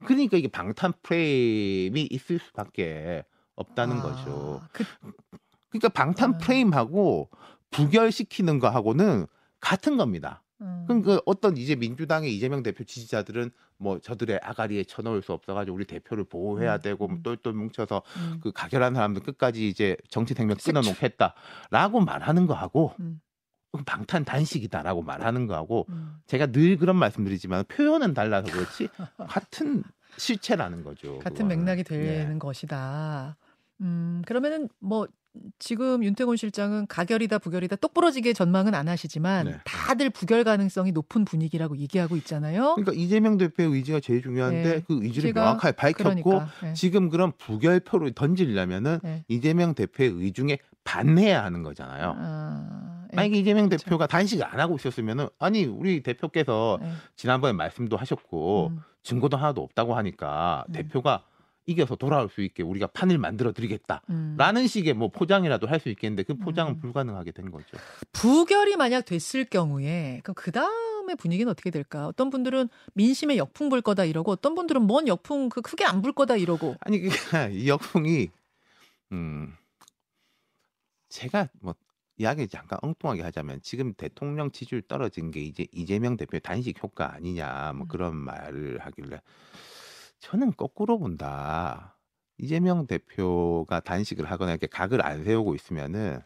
그러니까 0.07 0.37
이게 0.39 0.49
방탄 0.49 0.93
프레임이 1.03 2.09
있을 2.11 2.39
수밖에 2.39 3.25
없다는 3.57 3.99
아, 3.99 4.03
거죠. 4.03 4.63
그, 4.73 4.85
그러니까 5.69 5.89
방탄 5.89 6.35
아. 6.35 6.39
프레임하고 6.39 7.29
부결시키는 7.71 8.61
거하고는 8.61 9.27
같은 9.61 9.97
겁니다. 9.97 10.44
음. 10.65 10.85
그럼 10.87 11.03
그 11.03 11.21
어떤 11.27 11.57
이제 11.57 11.77
민주당의 11.77 12.35
이재명 12.35 12.63
대표 12.63 12.85
지지자들은 12.85 13.51
뭐 13.77 13.99
저들의 13.99 14.41
아가리에 14.43 14.85
쳐넣을 14.85 15.23
수 15.23 15.33
없어가지고 15.33 15.75
우리 15.77 15.85
대표를 15.85 16.25
보호해야 16.25 16.77
음, 16.77 16.81
되고 16.81 17.07
음. 17.07 17.23
똘똘 17.23 17.53
뭉쳐서 17.53 18.03
음. 18.17 18.41
그 18.43 18.51
가결한 18.51 18.95
사람들 18.95 19.23
끝까지 19.23 19.69
이제 19.69 19.97
정치 20.09 20.35
생명. 20.35 20.57
끊어놓겠다라고 20.57 22.01
말하는 22.01 22.47
거하고 22.47 22.95
음. 23.01 23.21
방탄 23.87 24.25
단식이다라고 24.25 25.03
말하는 25.03 25.47
거하고 25.47 25.87
음. 25.91 26.17
제가 26.27 26.47
늘 26.47 26.77
그런 26.77 26.97
말씀드리지만 26.97 27.65
표현은 27.67 28.15
달라서 28.15 28.51
그렇지 28.53 28.89
같은 29.29 29.83
실체라는 30.17 30.85
거죠. 30.85 31.19
같은 31.19 31.49
그거는. 31.49 31.59
맥락이 31.59 31.83
네. 31.85 31.97
되는 31.97 32.39
것이다. 32.39 33.37
음, 33.81 34.23
그러면은 34.27 34.69
뭐 34.79 35.09
지금 35.59 36.05
윤태곤 36.05 36.37
실장은 36.37 36.87
가결이다 36.87 37.39
부결이다 37.39 37.77
똑부러지게 37.77 38.33
전망은 38.33 38.75
안 38.75 38.89
하시지만 38.89 39.47
네. 39.47 39.57
다들 39.65 40.11
부결 40.11 40.45
가능성이 40.45 40.93
높은 40.93 41.25
분위기라고 41.25 41.77
얘기하고 41.79 42.17
있잖아요. 42.17 42.75
그러니까 42.77 42.93
이재명 42.93 43.37
대표의 43.37 43.71
의지가 43.71 44.01
제일 44.01 44.23
중요한데 44.23 44.63
네. 44.63 44.83
그 44.87 44.99
의지를 45.03 45.33
명확하게 45.33 45.77
밝혔고 45.77 46.23
그러니까 46.23 46.49
네. 46.63 46.75
지금 46.75 47.09
그런 47.09 47.33
부결표를 47.37 48.13
던지려면은 48.13 49.01
네. 49.03 49.25
이재명 49.29 49.75
대표의 49.75 50.11
의중에 50.11 50.59
반해야 50.85 51.43
하는 51.43 51.63
거잖아요. 51.63 52.15
아, 52.17 53.07
예. 53.13 53.17
만약에 53.17 53.39
이재명 53.39 53.69
그렇죠. 53.69 53.85
대표가 53.85 54.07
단식을 54.07 54.45
안 54.45 54.61
하고 54.61 54.77
있었으면은 54.77 55.29
아니 55.39 55.65
우리 55.65 56.03
대표께서 56.03 56.79
예. 56.83 56.89
지난번에 57.17 57.53
말씀도 57.55 57.97
하셨고 57.97 58.69
음. 58.73 58.81
증거도 59.03 59.37
하나도 59.37 59.63
없다고 59.63 59.97
하니까 59.97 60.65
음. 60.69 60.73
대표가 60.73 61.25
이겨서 61.67 61.97
돌아올 61.97 62.29
수 62.29 62.43
있게 62.43 62.63
우리가 62.63 62.89
판을 62.89 63.19
만들어 63.19 63.53
드리겠다. 63.53 64.03
음. 64.11 64.35
라는 64.39 64.67
식의 64.67 64.95
뭐 64.95 65.09
포장이라도 65.09 65.67
할 65.67 65.81
수 65.81 65.89
있겠는데 65.89 66.23
그 66.23 66.35
포장은 66.37 66.75
음. 66.75 66.81
불가능하게 66.81 67.33
된 67.33 67.51
거죠. 67.51 67.77
부결이 68.13 68.77
만약 68.77 69.03
됐을 69.05 69.45
경우에 69.45 70.21
그럼 70.23 70.35
그 70.35 70.51
다음에 70.53 71.15
분위기는 71.15 71.51
어떻게 71.51 71.71
될까? 71.71 72.07
어떤 72.07 72.31
분들은 72.31 72.69
민심에 72.95 73.37
역풍 73.37 73.69
불 73.69 73.81
거다 73.83 74.05
이러고 74.05 74.33
어떤 74.33 74.55
분들은 74.55 74.83
뭔 74.83 75.09
역풍 75.09 75.49
그 75.49 75.61
크게 75.63 75.85
안 75.85 76.01
불 76.03 76.13
거다 76.13 76.37
이러고 76.37 76.77
아니 76.81 76.99
이 77.53 77.69
역풍이 77.69 78.29
음 79.13 79.55
제가 81.09 81.49
뭐 81.61 81.75
이야기 82.17 82.47
잠깐 82.49 82.79
엉뚱하게 82.83 83.23
하자면 83.23 83.61
지금 83.63 83.93
대통령 83.95 84.51
지지율 84.53 84.83
떨어진 84.83 85.31
게 85.31 85.41
이제 85.41 85.67
이재명 85.73 86.17
대표의 86.17 86.41
단식 86.41 86.83
효과 86.83 87.13
아니냐 87.15 87.73
뭐 87.75 87.87
음. 87.87 87.89
그런 87.89 88.17
말을 88.17 88.79
하길래 88.81 89.21
저는 90.25 90.53
거꾸로 90.57 90.99
본다. 90.99 91.99
이재명 92.39 92.87
대표가 92.87 93.81
단식을 93.81 94.25
하거나 94.31 94.53
이렇게 94.53 94.67
각을 94.67 95.05
안 95.05 95.23
세우고 95.23 95.55
있으면은 95.55 96.21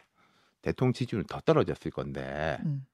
대통령 0.61 0.93
지지율은 0.93 1.27
더 1.27 1.41
떨어졌을 1.41 1.91
건데 1.91 2.57
음. 2.65 2.85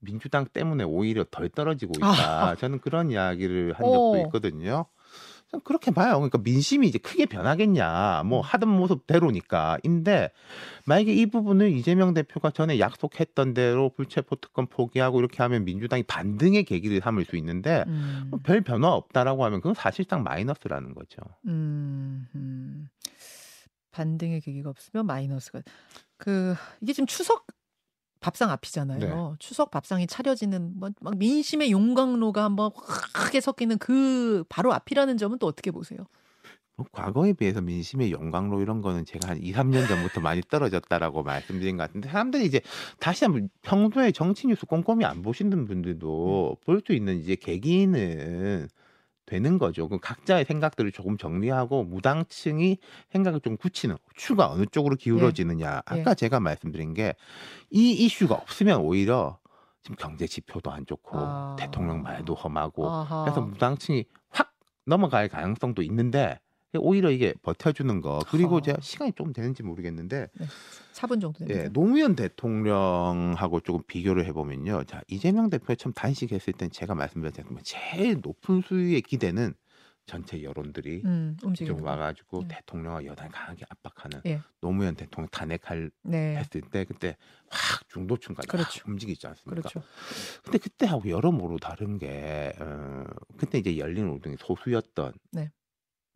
민주당 0.00 0.44
때문에 0.46 0.82
오히려 0.82 1.24
덜 1.30 1.48
떨어지고 1.48 1.92
있다. 1.96 2.48
아. 2.48 2.56
저는 2.56 2.80
그런 2.80 3.12
이야기를 3.12 3.74
한 3.74 3.86
적도 3.86 4.12
어. 4.14 4.16
있거든요. 4.26 4.86
그렇게 5.64 5.90
봐요. 5.90 6.14
그러니까 6.14 6.38
민심이 6.38 6.88
이제 6.88 6.98
크게 6.98 7.26
변하겠냐. 7.26 8.22
뭐 8.24 8.40
음. 8.40 8.42
하던 8.42 8.68
모습대로니까. 8.68 9.78
인데 9.82 10.30
만약에 10.86 11.12
이 11.12 11.26
부분을 11.26 11.70
이재명 11.72 12.14
대표가 12.14 12.50
전에 12.50 12.78
약속했던 12.78 13.54
대로 13.54 13.90
불체포 13.90 14.36
특권 14.36 14.66
포기하고 14.66 15.18
이렇게 15.18 15.42
하면 15.42 15.64
민주당이 15.64 16.04
반등의 16.04 16.64
계기를 16.64 17.00
삼을 17.00 17.24
수 17.24 17.36
있는데 17.36 17.84
음. 17.86 18.28
뭐별 18.30 18.62
변화 18.62 18.92
없다라고 18.92 19.44
하면 19.44 19.60
그건 19.60 19.74
사실상 19.74 20.22
마이너스라는 20.22 20.94
거죠. 20.94 21.20
음, 21.46 22.26
음. 22.34 22.88
반등의 23.90 24.40
계기가 24.40 24.70
없으면 24.70 25.04
마이너스가 25.06 25.62
그 26.16 26.54
이게 26.80 26.92
지금 26.92 27.06
추석 27.06 27.46
밥상 28.22 28.50
앞이잖아요. 28.50 28.98
네. 29.00 29.36
추석 29.40 29.70
밥상이 29.70 30.06
차려지는 30.06 30.78
뭐, 30.78 30.90
막 31.00 31.18
민심의 31.18 31.70
용광로가 31.72 32.44
한번 32.44 32.70
확하게 32.74 33.40
섞이는 33.40 33.78
그 33.78 34.44
바로 34.48 34.72
앞이라는 34.72 35.18
점은 35.18 35.38
또 35.38 35.46
어떻게 35.46 35.70
보세요? 35.72 36.06
뭐 36.76 36.86
과거에 36.90 37.34
비해서 37.34 37.60
민심의 37.60 38.12
영광로 38.12 38.62
이런 38.62 38.80
거는 38.80 39.04
제가 39.04 39.28
한 39.30 39.38
2, 39.42 39.52
3년 39.52 39.86
전부터 39.86 40.20
많이 40.20 40.40
떨어졌다라고 40.42 41.22
말씀드린 41.24 41.76
것 41.76 41.84
같은데 41.84 42.08
사람들이 42.08 42.46
이제 42.46 42.60
다시 42.98 43.24
한번 43.26 43.50
평소에 43.62 44.12
정치 44.12 44.46
뉴스 44.46 44.64
꼼꼼히 44.66 45.04
안 45.04 45.22
보시는 45.22 45.66
분들도 45.66 46.56
볼 46.64 46.80
수 46.86 46.92
있는 46.94 47.18
이제 47.20 47.36
계기는 47.36 48.68
되는 49.32 49.56
거죠. 49.58 49.88
그 49.88 49.98
각자의 49.98 50.44
생각들을 50.44 50.92
조금 50.92 51.16
정리하고 51.16 51.84
무당층이 51.84 52.76
생각을 53.10 53.40
좀 53.40 53.56
굳히는 53.56 53.96
추가 54.14 54.50
어느 54.50 54.66
쪽으로 54.66 54.96
기울어지느냐. 54.96 55.82
예. 55.94 56.00
아까 56.00 56.14
제가 56.14 56.38
말씀드린 56.40 56.92
게 56.92 57.14
이 57.70 57.92
이슈가 57.92 58.34
없으면 58.34 58.80
오히려 58.80 59.38
지금 59.82 59.96
경제 59.96 60.26
지표도 60.26 60.70
안 60.70 60.84
좋고 60.84 61.18
아. 61.18 61.56
대통령 61.58 62.02
말도 62.02 62.34
험하고 62.34 62.86
아하. 62.88 63.24
그래서 63.24 63.40
무당층이 63.40 64.04
확 64.28 64.52
넘어갈 64.84 65.28
가능성도 65.28 65.80
있는데 65.82 66.38
오히려 66.78 67.10
이게 67.10 67.34
버텨주는 67.42 68.00
거 68.00 68.20
그리고 68.28 68.56
하. 68.56 68.60
제가 68.60 68.80
시간이 68.80 69.12
좀 69.12 69.32
되는지 69.32 69.62
모르겠는데 69.62 70.28
4분 70.92 71.20
정도 71.20 71.38
됩니다. 71.38 71.64
예, 71.64 71.68
노무현 71.68 72.16
대통령하고 72.16 73.60
조금 73.60 73.82
비교를 73.86 74.24
해보면요 74.26 74.84
자 74.84 75.02
이재명 75.08 75.50
대표가 75.50 75.74
처음 75.74 75.92
단식했을 75.92 76.54
땐 76.54 76.70
제가 76.70 76.94
말씀드렸지만 76.94 77.58
제일 77.62 78.20
높은 78.22 78.62
수위의 78.62 79.02
기대는 79.02 79.54
전체 80.06 80.42
여론들이 80.42 81.02
음, 81.04 81.36
좀 81.38 81.80
거. 81.80 81.90
와가지고 81.90 82.42
네. 82.42 82.56
대통령을 82.56 83.06
여당이 83.06 83.30
강하게 83.30 83.64
압박하는 83.68 84.20
예. 84.26 84.40
노무현 84.60 84.96
대통령 84.96 85.28
탄핵할 85.30 85.90
네. 86.02 86.36
했을 86.36 86.60
때 86.60 86.84
그때 86.84 87.16
확 87.48 87.88
중도층까지 87.88 88.48
그렇죠. 88.48 88.80
확 88.80 88.88
움직이지 88.88 89.26
않습니까? 89.28 89.68
그렇죠. 89.68 89.86
근데 90.42 90.58
그때하고 90.58 91.08
여러모로 91.08 91.58
다른 91.58 91.98
게 91.98 92.52
어, 92.58 93.04
그때 93.36 93.58
이제 93.58 93.78
열린우리당이 93.78 94.36
소수였던 94.40 95.12
네. 95.30 95.50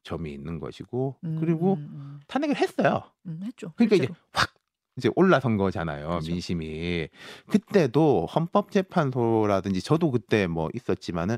점이 0.07 0.33
있는 0.33 0.59
것이고 0.61 1.17
음, 1.25 1.37
그리고 1.41 1.75
음, 1.75 1.89
음. 1.93 2.21
탄핵을 2.29 2.57
했어요. 2.57 3.03
음, 3.27 3.41
했죠. 3.45 3.73
그러니까 3.77 3.97
이제 3.97 4.07
실제로. 4.07 4.15
확 4.33 4.55
이제 4.97 5.11
올라선 5.15 5.59
거잖아요. 5.59 6.09
그렇죠. 6.09 6.33
민심이. 6.33 7.09
그때도 7.49 8.27
헌법재판소라든지 8.27 9.83
저도 9.83 10.11
그때 10.11 10.47
뭐 10.47 10.71
있었지만은 10.75 11.37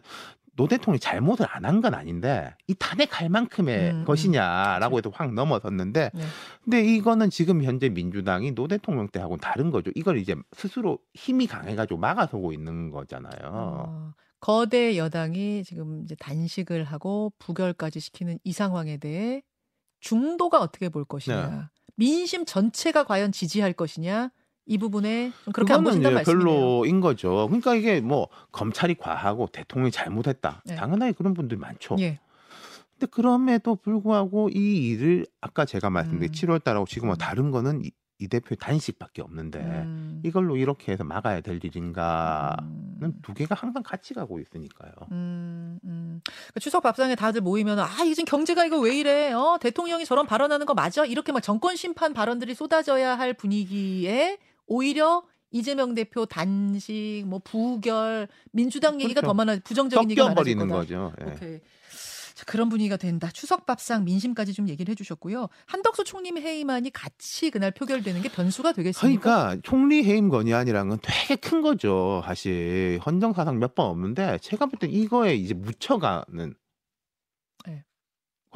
노 0.56 0.66
대통령이 0.66 0.98
잘못을 0.98 1.46
안 1.50 1.64
한 1.64 1.80
건 1.80 1.94
아닌데 1.94 2.54
이 2.66 2.74
탄핵할 2.74 3.28
만큼의 3.28 3.90
음, 3.92 3.96
음. 4.00 4.04
것이냐라고 4.04 4.98
해서 4.98 5.10
확 5.14 5.32
넘어섰는데 5.32 6.10
네. 6.12 6.22
근데 6.64 6.82
이거는 6.84 7.30
지금 7.30 7.62
현재 7.62 7.88
민주당이 7.88 8.52
노 8.56 8.66
대통령 8.68 9.08
때하고는 9.08 9.40
다른 9.40 9.70
거죠. 9.70 9.90
이걸 9.94 10.18
이제 10.18 10.34
스스로 10.52 10.98
힘이 11.14 11.46
강해가지고 11.46 11.98
막아서고 12.00 12.52
있는 12.52 12.90
거잖아요. 12.90 13.50
어, 13.52 14.12
거대 14.40 14.96
여당이 14.96 15.64
지금 15.64 16.02
이제 16.04 16.14
단식을 16.18 16.84
하고 16.84 17.32
부결까지 17.38 18.00
시키는 18.00 18.38
이 18.44 18.52
상황에 18.52 18.96
대해 18.96 19.42
중도가 20.00 20.60
어떻게 20.60 20.88
볼 20.88 21.04
것이냐, 21.04 21.50
네. 21.50 21.62
민심 21.96 22.44
전체가 22.44 23.04
과연 23.04 23.32
지지할 23.32 23.72
것이냐 23.72 24.30
이 24.66 24.78
부분에 24.78 25.32
좀 25.44 25.52
그렇게 25.52 25.72
안 25.72 25.82
보신다는 25.82 26.20
이제 26.20 26.32
말씀이네요. 26.32 26.44
별로인 26.44 27.00
거죠. 27.00 27.46
그러니까 27.48 27.74
이게 27.74 28.00
뭐 28.00 28.28
검찰이 28.52 28.94
과하고 28.94 29.48
대통령이 29.50 29.90
잘못했다. 29.90 30.62
네. 30.66 30.76
당연하게 30.76 31.12
그런 31.12 31.34
분들이 31.34 31.58
많죠. 31.58 31.96
예, 31.98 32.20
근데 32.92 33.06
그럼에도 33.10 33.76
불구하고 33.76 34.50
이 34.50 34.88
일을 34.88 35.26
아까 35.40 35.64
제가 35.64 35.90
말씀드린 35.90 36.30
음. 36.30 36.32
7월 36.32 36.62
달하고 36.62 36.86
지금 36.86 37.08
뭐 37.08 37.16
음. 37.16 37.18
다른 37.18 37.50
거는 37.50 37.82
이, 38.18 38.24
이 38.24 38.28
대표의 38.28 38.56
단식밖에 38.60 39.22
없는데 39.22 39.58
음, 39.60 40.20
이걸로 40.24 40.56
이렇게 40.56 40.92
해서 40.92 41.04
막아야 41.04 41.40
될 41.40 41.60
일인가는 41.62 42.56
음. 43.02 43.14
두 43.22 43.34
개가 43.34 43.54
항상 43.54 43.82
같이 43.82 44.14
가고 44.14 44.40
있으니까요. 44.40 44.92
음, 45.12 45.78
음. 45.84 46.20
그러니까 46.24 46.60
추석 46.60 46.82
밥상에 46.82 47.14
다들 47.14 47.40
모이면 47.40 47.78
아 47.78 48.04
이제 48.04 48.22
경제가 48.24 48.64
이거 48.64 48.78
왜 48.78 48.96
이래? 48.96 49.32
어 49.32 49.58
대통령이 49.60 50.04
저런 50.04 50.26
발언하는 50.26 50.66
거 50.66 50.74
맞아? 50.74 51.04
이렇게 51.04 51.32
막 51.32 51.40
정권 51.40 51.76
심판 51.76 52.12
발언들이 52.12 52.54
쏟아져야 52.54 53.16
할 53.18 53.34
분위기에 53.34 54.38
오히려 54.66 55.22
이재명 55.50 55.94
대표 55.94 56.26
단식, 56.26 57.24
뭐 57.26 57.40
부결, 57.42 58.28
민주당 58.50 59.00
얘기가 59.00 59.20
그렇죠. 59.22 59.28
더 59.28 59.34
많아 59.34 59.58
부정적인 59.64 60.10
얘기가 60.10 60.34
거다. 60.34 60.66
거죠. 60.66 61.12
예. 61.22 61.30
오케이. 61.30 61.60
자, 62.38 62.44
그런 62.46 62.68
분위기가 62.68 62.96
된다. 62.96 63.28
추석 63.32 63.66
밥상 63.66 64.04
민심까지 64.04 64.52
좀 64.52 64.68
얘기를 64.68 64.92
해주셨고요. 64.92 65.48
한덕수 65.66 66.04
총리 66.04 66.30
회의만이 66.30 66.90
같이 66.92 67.50
그날 67.50 67.72
표결되는 67.72 68.22
게 68.22 68.28
변수가 68.28 68.74
되겠습니까? 68.74 69.20
그러니까 69.20 69.60
총리 69.64 70.04
해임 70.04 70.28
건의안이라는 70.28 70.88
건 70.88 70.98
되게 71.02 71.34
큰 71.34 71.62
거죠. 71.62 72.22
사실 72.24 73.00
헌정 73.04 73.32
사상 73.32 73.58
몇 73.58 73.74
번 73.74 73.86
없는데 73.86 74.38
제가 74.40 74.66
볼 74.66 74.78
때 74.78 74.86
이거에 74.86 75.34
이제 75.34 75.52
묻혀가는 75.52 76.26
네. 76.32 76.52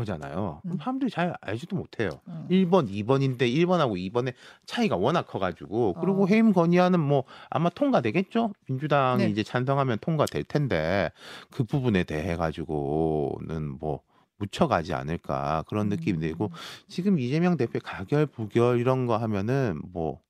거잖아요. 0.03 0.61
음. 0.65 0.69
그럼 0.69 0.79
사람들이 0.79 1.11
잘 1.11 1.35
알지도 1.41 1.77
못해요. 1.77 2.11
어. 2.27 2.47
1번, 2.51 2.89
2번인데 2.91 3.43
1번하고 3.43 3.97
2번의 4.13 4.35
차이가 4.67 4.97
워낙 4.97 5.27
커가지고 5.27 5.95
그리고 5.95 6.25
어. 6.25 6.27
해임 6.27 6.53
건의안은 6.53 7.01
뭐 7.01 7.25
아마 7.51 7.71
통과되겠죠. 7.71 8.53
민주당이 8.69 9.25
네. 9.25 9.31
이제 9.31 9.43
찬성하면 9.43 9.99
통과될 10.01 10.45
텐데 10.45 11.11
그 11.51 11.65
부분에 11.65 12.05
대해 12.05 12.37
가지고는 12.37 13.79
뭐 13.79 14.01
묻혀가지 14.39 14.93
않을까 14.93 15.65
그런 15.69 15.89
느낌이 15.89 16.19
음. 16.19 16.21
들고 16.21 16.51
지금 16.89 17.19
이재명 17.19 17.57
대표 17.57 17.79
가결 17.83 18.27
부결 18.27 18.81
이런 18.81 19.07
거 19.07 19.17
하면은 19.17 19.81
뭐 19.93 20.21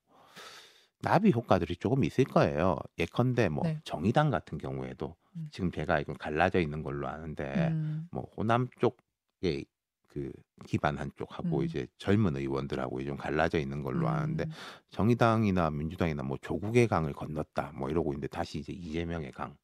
나비 1.01 1.31
효과들이 1.31 1.75
조금 1.75 2.03
있을 2.03 2.23
거예요. 2.23 2.77
예컨대 2.97 3.49
뭐 3.49 3.63
네. 3.65 3.79
정의당 3.83 4.29
같은 4.29 4.57
경우에도 4.57 5.15
음. 5.35 5.47
지금 5.51 5.71
제가 5.71 5.99
이건 5.99 6.15
갈라져 6.17 6.59
있는 6.59 6.81
걸로 6.81 7.07
아는데 7.07 7.69
음. 7.71 8.07
뭐 8.11 8.25
호남 8.37 8.67
쪽 8.79 8.97
에 9.45 9.65
그 10.13 10.31
기반 10.67 10.97
한 10.99 11.11
쪽 11.17 11.37
하고 11.39 11.59
음. 11.61 11.63
이제 11.63 11.87
젊은 11.97 12.37
의원들하고 12.37 13.03
좀 13.03 13.17
갈라져 13.17 13.57
있는 13.57 13.81
걸로 13.81 14.07
아는데 14.07 14.43
음. 14.43 14.51
정의당이나 14.91 15.71
민주당이나 15.71 16.21
뭐 16.21 16.37
조국의 16.39 16.87
강을 16.87 17.13
건넜다 17.13 17.71
뭐 17.75 17.89
이러고 17.89 18.13
있는데 18.13 18.27
다시 18.27 18.59
이제 18.59 18.71
이재명의 18.73 19.31
강 19.31 19.57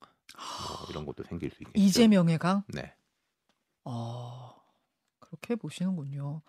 뭐 0.80 0.88
이런 0.90 1.06
것도 1.06 1.24
생길 1.24 1.50
수 1.52 1.64
있겠죠. 1.64 1.80
이재명의 1.80 2.38
강? 2.38 2.64
네. 2.74 2.94
어, 3.84 4.54
그렇게 5.20 5.56
보시는군요. 5.56 6.42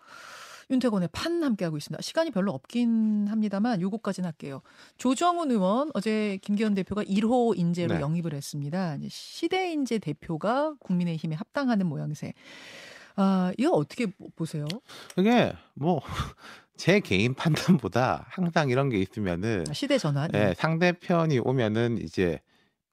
윤태곤의 0.69 1.09
판 1.11 1.43
함께하고 1.43 1.77
있습니다. 1.77 2.01
시간이 2.01 2.31
별로 2.31 2.53
없긴 2.53 3.27
합니다만 3.27 3.81
요거까지는 3.81 4.27
할게요. 4.27 4.61
조정훈 4.97 5.51
의원 5.51 5.91
어제 5.93 6.37
김기현 6.41 6.75
대표가 6.75 7.03
1호 7.03 7.57
인재로 7.57 7.95
네. 7.95 7.99
영입을 8.01 8.33
했습니다. 8.33 8.97
시대 9.09 9.71
인재 9.71 9.99
대표가 9.99 10.75
국민의힘에 10.79 11.35
합당하는 11.35 11.87
모양새. 11.87 12.33
아, 13.15 13.51
이거 13.57 13.71
어떻게 13.71 14.05
보- 14.07 14.29
보세요? 14.35 14.65
그게 15.15 15.53
뭐 15.73 16.01
제 16.77 16.99
개인 16.99 17.33
판단보다 17.33 18.25
항상 18.29 18.69
이런 18.69 18.89
게 18.89 18.97
있으면은 18.99 19.65
아, 19.69 19.73
시대 19.73 19.97
전환. 19.97 20.29
예, 20.33 20.53
상대편이 20.57 21.39
오면은 21.39 21.99
이제 22.01 22.39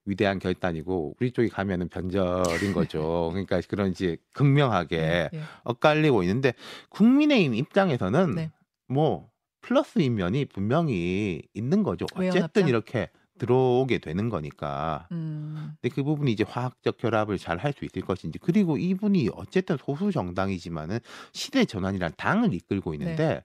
위대한 0.04 0.38
결단이고 0.38 1.16
우리 1.20 1.33
쪽이 1.33 1.48
가면은 1.48 1.88
변절인 1.88 2.72
거죠. 2.72 3.28
그러니까 3.33 3.61
그런 3.68 3.90
이제 3.90 4.16
극명하게 4.35 4.96
예, 4.98 5.31
예. 5.35 5.40
엇갈리고 5.64 6.22
있는데 6.22 6.54
국민의힘 6.90 7.54
입장에서는 7.54 8.35
네. 8.35 8.50
뭐 8.88 9.31
플러스인 9.61 10.14
면이 10.14 10.46
분명히 10.46 11.42
있는 11.52 11.83
거죠. 11.83 12.07
어쨌든 12.14 12.68
이렇게 12.68 13.11
들어오게 13.38 13.98
되는 13.98 14.29
거니까. 14.29 15.07
음, 15.12 15.72
근데 15.81 15.94
그 15.94 16.03
부분이 16.03 16.33
이제 16.33 16.44
화학적 16.46 16.98
결합을 16.98 17.38
잘 17.38 17.59
할 17.59 17.72
수 17.72 17.85
있을 17.85 18.03
것인지 18.03 18.38
그리고 18.38 18.77
이분이 18.77 19.31
어쨌든 19.35 19.77
소수 19.79 20.11
정당이지만은 20.12 20.98
시대 21.33 21.64
전환이란 21.64 22.12
당을 22.16 22.55
이끌고 22.55 22.94
있는데 22.94 23.29
네. 23.29 23.44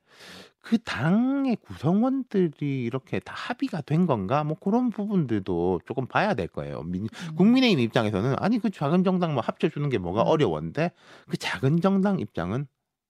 그 0.60 0.77
당의 0.77 1.58
구성원들이 1.58 2.84
이렇게 2.84 3.19
다 3.19 3.34
합의가 3.36 3.82
된 3.82 4.06
건가 4.06 4.43
뭐 4.43 4.56
그런 4.58 4.89
부분들도 4.91 5.82
조금 5.86 6.08
봐야 6.08 6.34
될 6.34 6.47
거예요. 6.47 6.84
민, 6.84 7.03
음. 7.03 7.36
국민의힘 7.36 7.79
입장에서는 7.79 8.36
아니 8.39 8.60
그 8.60 8.69
작은 8.69 9.03
정당 9.03 9.34
뭐 9.34 9.43
합쳐주는 9.43 9.89
게 9.89 9.97
뭐가 9.97 10.21
음. 10.21 10.27
어려운데 10.27 10.91
그 11.27 11.38
작은 11.38 11.82
정당 11.82 12.19
입장은 12.19 12.65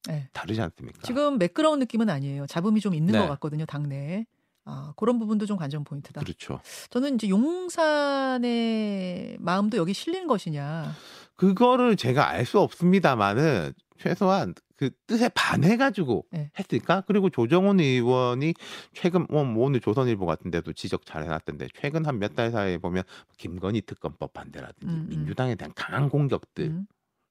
네. 0.08 0.30
다르지 0.34 0.60
않습니까? 0.62 1.00
지금 1.04 1.38
매끄러운 1.38 1.80
느낌은 1.80 2.10
아니에요. 2.10 2.48
잡음이 2.48 2.80
좀 2.82 2.94
있는 2.96 3.14
네. 3.14 3.20
것 3.20 3.28
같거든요, 3.28 3.66
당내에. 3.66 4.26
아, 4.66 4.94
그런 4.96 5.20
부분도 5.20 5.46
좀 5.46 5.58
관전 5.58 5.84
포인트다. 5.84 6.22
그렇죠. 6.22 6.60
저는 6.90 7.16
이제 7.16 7.30
용산의 7.30 9.38
마음도 9.40 9.78
여기 9.78 9.94
실린 9.94 10.28
것이냐. 10.28 10.92
그거를 11.36 11.96
제가 11.96 12.30
알 12.30 12.46
수 12.46 12.60
없습니다만은 12.60 13.74
최소한 13.98 14.54
그 14.76 14.90
뜻에 15.08 15.30
반해가지고 15.30 16.26
네. 16.32 16.52
했을까? 16.60 17.04
그리고 17.08 17.30
조정훈 17.30 17.80
의원이 17.80 18.54
최근 18.94 19.26
뭐, 19.30 19.44
뭐 19.46 19.66
오늘 19.66 19.80
조선일보 19.80 20.26
같은데도 20.26 20.74
지적 20.74 21.06
잘 21.06 21.24
해놨던데 21.24 21.68
최근 21.74 22.06
한 22.06 22.20
몇 22.20 22.36
달 22.36 22.52
사이에 22.52 22.78
보면 22.78 23.04
김건희 23.38 23.82
특검법 23.82 24.34
반대라든지 24.34 24.94
음, 24.94 25.02
음. 25.04 25.10
민주당에 25.10 25.56
대한 25.56 25.72
강한 25.76 26.10
공격들이 26.10 26.70
음, 26.70 26.86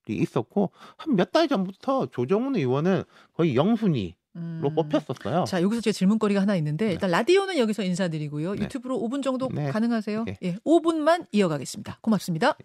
있었고 0.08 0.70
한 0.96 1.14
몇 1.16 1.30
달 1.32 1.48
전부터 1.48 2.06
조정훈 2.06 2.56
의원은 2.56 3.04
거의 3.34 3.54
영순위 3.56 4.14
로 4.34 4.40
음. 4.40 4.74
뽑혔었어요. 4.74 5.44
자, 5.44 5.60
여기서 5.60 5.82
제 5.82 5.92
질문거리가 5.92 6.40
하나 6.40 6.56
있는데 6.56 6.86
네. 6.86 6.92
일단 6.92 7.10
라디오는 7.10 7.58
여기서 7.58 7.82
인사드리고요. 7.82 8.54
네. 8.54 8.62
유튜브로 8.62 8.98
5분 8.98 9.22
정도 9.22 9.48
네. 9.52 9.70
가능하세요? 9.70 10.24
네. 10.24 10.38
예, 10.42 10.56
5분만 10.64 11.26
이어가겠습니다. 11.32 11.98
고맙습니다. 12.00 12.56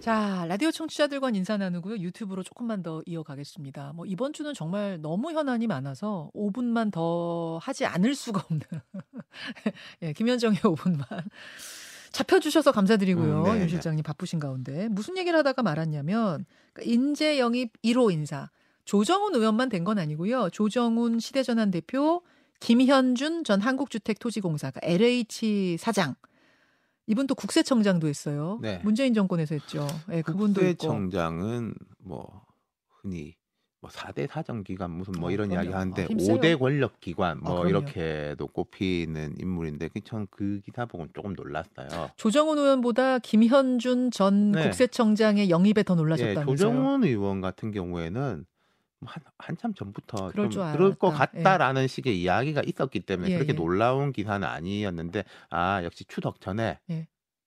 자, 0.00 0.44
라디오 0.46 0.70
청취자들과 0.70 1.30
인사 1.30 1.56
나누고요. 1.56 1.96
유튜브로 1.96 2.42
조금만 2.42 2.82
더 2.82 3.02
이어가겠습니다. 3.06 3.92
뭐 3.94 4.04
이번 4.04 4.34
주는 4.34 4.52
정말 4.52 5.00
너무 5.00 5.32
현안이 5.32 5.66
많아서 5.66 6.30
5분만 6.34 6.92
더 6.92 7.58
하지 7.62 7.86
않을 7.86 8.14
수가 8.14 8.44
없는 8.44 8.60
예, 10.02 10.12
김현정의 10.12 10.58
5분만 10.58 11.06
잡혀주셔서 12.12 12.72
감사드리고요. 12.72 13.38
음, 13.40 13.44
네, 13.44 13.50
윤 13.52 13.58
네. 13.60 13.68
실장님 13.68 14.02
바쁘신 14.02 14.38
가운데 14.38 14.88
무슨 14.88 15.16
얘기를 15.16 15.38
하다가 15.38 15.62
말았냐면 15.62 16.44
그러니까 16.74 16.92
인재 16.92 17.38
영입 17.38 17.72
1호 17.82 18.12
인사 18.12 18.50
조정훈 18.84 19.34
의원만 19.34 19.68
된 19.68 19.84
건 19.84 19.98
아니고요. 19.98 20.50
조정훈 20.50 21.18
시대전환 21.20 21.70
대표, 21.70 22.22
김현준 22.60 23.44
전 23.44 23.60
한국주택토지공사가 23.60 24.80
LH 24.82 25.76
사장 25.78 26.14
이분 27.06 27.26
또 27.26 27.34
국세청장도 27.34 28.08
했어요. 28.08 28.58
네. 28.62 28.80
문재인 28.82 29.12
정권에서 29.12 29.54
했죠. 29.54 29.86
예, 30.10 30.22
그분도 30.22 30.62
있고. 30.62 30.88
국세청장은 30.88 31.74
뭐 31.98 32.42
흔히 33.02 33.36
뭐 33.80 33.90
4대 33.90 34.26
사정기관 34.30 34.90
무슨 34.90 35.12
뭐 35.20 35.28
어, 35.28 35.32
이런. 35.32 35.52
이야기 35.52 35.68
하는데 35.68 36.02
아, 36.02 36.06
힘세요. 36.06 36.36
5대 36.38 36.58
권력기관 36.58 37.32
아, 37.32 37.40
뭐 37.42 37.60
그럼요. 37.60 37.68
이렇게도 37.68 38.46
꼽히는 38.46 39.34
인물인데 39.38 39.90
저는 40.02 40.28
그 40.30 40.60
기사 40.64 40.86
보고 40.86 41.06
조금 41.12 41.34
놀랐어요. 41.34 42.08
조정훈 42.16 42.56
의원보다 42.56 43.18
김현준 43.18 44.10
전 44.10 44.52
네. 44.52 44.62
국세청장의 44.62 45.50
영입에 45.50 45.82
더 45.82 45.92
예, 45.92 45.96
놀라셨다면서요. 45.96 46.46
조정훈 46.56 47.04
의원 47.04 47.42
같은 47.42 47.70
경우에는 47.72 48.36
뭐 48.36 48.53
한, 49.06 49.22
한참 49.38 49.74
전부터 49.74 50.30
그럴 50.32 50.50
좀줄 50.50 50.72
그럴 50.72 50.94
것. 50.94 51.12
예. 51.12 51.16
같다라는 51.16 51.88
식의 51.88 52.20
이야기가 52.20 52.62
있었기 52.64 53.00
때문에 53.00 53.30
예, 53.30 53.34
그렇게 53.34 53.52
예. 53.52 53.56
놀라운 53.56 54.12
기사는 54.12 54.46
아니었는데 54.46 55.24
아 55.50 55.82
역시 55.84 56.04
추석 56.06 56.40
전에 56.40 56.78
예. 56.90 57.06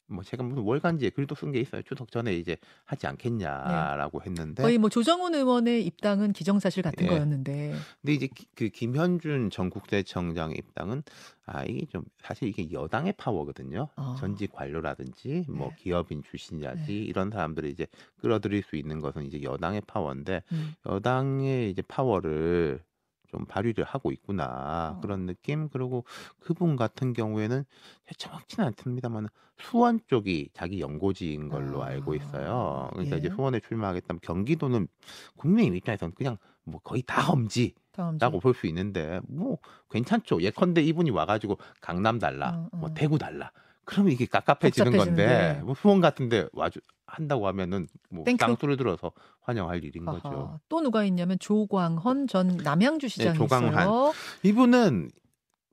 뭐 0.09 0.23
제가 0.23 0.43
무슨 0.43 0.63
월간지에 0.63 1.09
글도 1.11 1.35
쓴 1.35 1.51
게 1.51 1.59
있어요. 1.59 1.81
추석 1.83 2.11
전에 2.11 2.33
이제 2.35 2.57
하지 2.85 3.07
않겠냐라고 3.07 4.21
했는데 4.23 4.63
거의 4.63 4.77
뭐 4.77 4.89
조정훈 4.89 5.35
의원의 5.35 5.85
입당은 5.85 6.33
기정사실 6.33 6.81
같은 6.83 7.05
예. 7.05 7.09
거였는데 7.09 7.75
근데 8.01 8.13
이제 8.13 8.27
기- 8.27 8.47
그 8.55 8.69
김현준 8.69 9.49
전국대청장의 9.49 10.57
입당은 10.57 11.03
아 11.45 11.63
이게 11.63 11.85
좀 11.87 12.03
사실 12.21 12.47
이게 12.47 12.71
여당의 12.71 13.13
파워거든요. 13.17 13.89
어. 13.95 14.15
전직 14.17 14.51
관료라든지 14.53 15.45
뭐 15.49 15.69
네. 15.69 15.75
기업인 15.79 16.23
출신이라든지 16.23 16.91
네. 16.91 16.97
이런 16.99 17.29
사람들을 17.29 17.69
이제 17.69 17.87
끌어들일 18.21 18.63
수 18.63 18.75
있는 18.75 18.99
것은 19.01 19.25
이제 19.25 19.41
여당의 19.41 19.81
파워인데 19.87 20.43
음. 20.51 20.73
여당의 20.85 21.69
이제 21.71 21.81
파워를 21.81 22.81
좀 23.27 23.45
발휘를 23.45 23.83
하고 23.83 24.11
있구나 24.11 24.95
어. 24.97 25.01
그런 25.01 25.25
느낌 25.25 25.69
그리고 25.69 26.05
그분 26.39 26.75
같은 26.75 27.13
경우에는 27.13 27.63
정확치는 28.17 28.67
않습니다만 28.67 29.27
수원 29.59 29.99
쪽이 30.07 30.49
자기 30.53 30.79
연고지인 30.79 31.49
걸로 31.49 31.83
아, 31.83 31.87
알고 31.87 32.15
있어요. 32.15 32.89
그러니까 32.93 33.15
예. 33.15 33.19
이제 33.19 33.29
수원에 33.29 33.59
출마하겠다면 33.59 34.19
경기도는 34.21 34.87
국민의힘 35.35 35.75
입장에서는 35.77 36.13
그냥 36.15 36.37
뭐 36.63 36.79
거의 36.81 37.01
다 37.01 37.21
험지 37.21 37.73
다음 37.91 38.17
라고 38.19 38.39
볼 38.39 38.53
수 38.53 38.67
있는데 38.67 39.19
뭐 39.27 39.57
괜찮죠. 39.89 40.41
예컨대 40.41 40.81
이분이 40.83 41.09
와가지고 41.09 41.57
강남 41.81 42.19
달라, 42.19 42.49
어, 42.51 42.69
어. 42.71 42.77
뭐 42.77 42.93
대구 42.93 43.17
달라. 43.17 43.51
그러면 43.85 44.11
이게 44.11 44.25
깝깝해지는 44.25 44.95
건데. 44.97 45.61
뭐 45.63 45.73
수원 45.73 46.01
같은데 46.01 46.47
와 46.53 46.79
준다고 47.07 47.47
하면은 47.47 47.87
뭐 48.09 48.23
thank 48.25 48.32
you. 48.32 48.37
쌍수를 48.45 48.77
들어서 48.77 49.11
환영할 49.41 49.83
일인 49.83 50.07
아하. 50.07 50.19
거죠. 50.19 50.59
또 50.69 50.81
누가 50.81 51.03
있냐면 51.05 51.39
조광한 51.39 52.27
전 52.27 52.57
남양주 52.57 53.07
시장이 53.07 53.37
조광한. 53.37 53.71
있어요. 53.73 54.13
이분은 54.43 55.09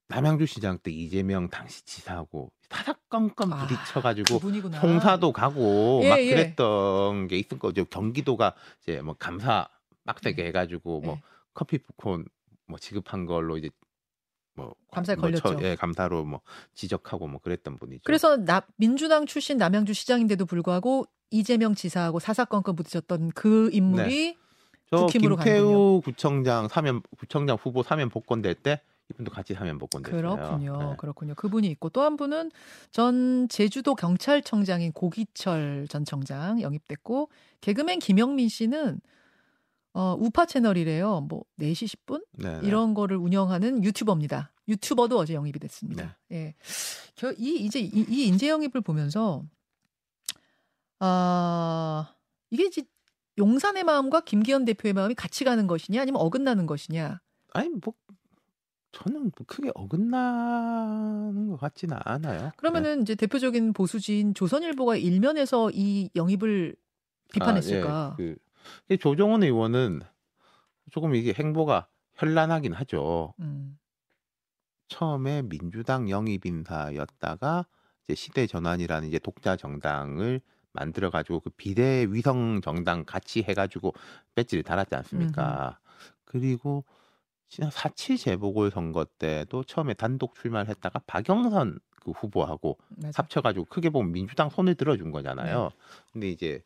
남양주 0.09 0.47
시장 0.47 0.79
때 0.79 0.91
이재명 0.93 1.49
당시 1.49 1.85
지사하고 1.85 2.53
사사건건 2.71 3.53
아, 3.53 3.67
부딪혀가지고 3.67 4.39
그분이구나. 4.39 4.81
송사도 4.81 5.33
가고 5.33 6.01
예, 6.05 6.09
막 6.09 6.21
예. 6.21 6.31
그랬던 6.31 7.27
게 7.27 7.37
있을 7.39 7.59
거죠. 7.59 7.85
경기도가 7.85 8.55
이제 8.83 9.01
뭐 9.03 9.15
감사 9.19 9.69
빡세게 10.05 10.47
해가지고 10.47 11.01
뭐 11.01 11.15
예. 11.15 11.23
커피 11.53 11.79
쿠폰 11.79 12.27
뭐 12.67 12.79
지급한 12.79 13.27
걸로 13.27 13.57
이제 13.59 13.71
뭐 14.55 14.75
감사에 14.93 15.17
뭐 15.17 15.23
걸렸죠. 15.23 15.59
예, 15.63 15.75
감사로 15.77 16.25
뭐 16.25 16.41
지적하고 16.75 17.27
뭐 17.27 17.41
그랬던 17.41 17.79
분이죠. 17.79 18.03
그래서 18.05 18.37
나, 18.37 18.63
민주당 18.77 19.27
출신 19.27 19.59
남양주 19.59 19.93
시장인데도 19.93 20.47
불구하고 20.47 21.07
이재명 21.31 21.75
지사하고 21.75 22.21
사사건건 22.21 22.77
부딪혔던 22.77 23.31
그 23.35 23.71
인물이 23.73 24.37
저 24.91 24.99
국힘으로 24.99 25.37
김태우 25.37 26.01
구청장 26.05 26.69
사면 26.69 27.03
구청장 27.19 27.57
후보 27.61 27.83
사면 27.83 28.09
복권될 28.11 28.55
때 28.55 28.81
이분도 29.11 29.33
같이 29.33 29.53
사면 29.55 29.79
복권됐어요. 29.79 30.17
그렇군요. 30.17 30.79
네. 30.79 30.97
그렇군요. 30.99 31.35
그분이 31.35 31.67
있고 31.73 31.89
또 31.91 32.03
한 32.03 32.17
분은 32.17 32.51
전 32.91 33.49
제주도 33.49 33.95
경찰청장인 33.95 34.93
고기철 34.93 35.89
전 35.91 36.05
청장 36.05 36.61
영입됐고 36.63 37.29
개그맨 37.61 37.99
김영민 37.99 38.49
씨는 38.49 39.01
어, 39.95 40.17
우파 40.19 40.45
채널이래요. 40.45 41.23
뭐 41.29 41.45
4시 41.61 41.87
10분 41.97 42.25
네, 42.33 42.61
네. 42.61 42.67
이런 42.67 42.95
거를 42.95 43.17
운영하는 43.17 43.83
유튜버입니다. 43.85 44.51
유튜버도 44.69 45.17
어제 45.19 45.35
영입이 45.35 45.59
됐습니다. 45.61 46.17
네. 46.29 46.37
예. 46.37 46.55
겨- 47.15 47.33
이 47.39 47.57
이제 47.65 47.81
이, 47.81 48.05
이 48.09 48.27
인재 48.27 48.49
영입을 48.49 48.81
보면서 48.81 49.45
아 51.01 52.13
이게 52.51 52.65
이제 52.67 52.83
용산의 53.39 53.85
마음과 53.85 54.21
김기현 54.23 54.65
대표의 54.65 54.93
마음이 54.95 55.15
같이 55.15 55.45
가는 55.45 55.67
것이냐 55.67 56.03
아니면 56.03 56.21
어긋나는 56.23 56.67
것이냐. 56.67 57.21
아니 57.53 57.69
뭐 57.69 57.95
저는 58.93 59.23
뭐 59.23 59.31
크게 59.47 59.71
어긋나는 59.75 61.49
것 61.51 61.57
같지는 61.59 61.97
않아요. 62.05 62.53
그러면은 62.57 63.03
이제 63.03 63.15
대표적인 63.15 63.73
보수지인 63.73 64.35
조선일보가 64.35 64.97
일면에서 64.97 65.71
이 65.73 66.11
영입을 66.17 66.77
비판했을까? 67.33 67.93
아, 67.93 68.17
예, 68.21 68.23
그 68.25 68.37
이 68.91 68.99
조정훈 68.99 69.43
의원은 69.43 70.03
조금 70.91 71.15
이게 71.15 71.33
행보가 71.37 71.89
현란하긴 72.15 72.73
하죠. 72.73 73.35
음. 73.41 73.79
처음에 74.89 75.43
민주당 75.43 76.11
영입 76.11 76.47
인사였다가 76.47 77.67
이제 78.05 78.15
시대 78.15 78.47
전환이라는 78.47 79.09
이제 79.09 79.19
독자 79.19 79.57
정당을 79.57 80.41
만들어 80.73 81.11
가지고 81.11 81.41
그 81.41 81.51
비대 81.51 82.07
위성 82.11 82.61
정당 82.61 83.05
같이 83.05 83.43
해 83.43 83.55
가지고 83.55 83.95
배지를 84.35 84.63
달았지 84.63 84.95
않습니까? 84.97 85.79
그리고 86.25 86.85
지난 87.49 87.71
4.7 87.71 88.19
재보궐 88.19 88.71
선거 88.71 89.05
때도 89.19 89.65
처음에 89.65 89.95
단독 89.95 90.35
출마를 90.35 90.69
했다가 90.71 91.01
박영선 91.07 91.79
그 92.01 92.11
후보하고 92.11 92.79
맞아. 92.91 93.23
합쳐 93.23 93.41
가지고 93.41 93.65
크게 93.67 93.91
보면 93.91 94.13
민주당 94.13 94.51
손을 94.51 94.75
들어준 94.75 95.11
거잖아요. 95.11 95.71
네. 95.71 95.77
근데 96.13 96.29
이제 96.29 96.63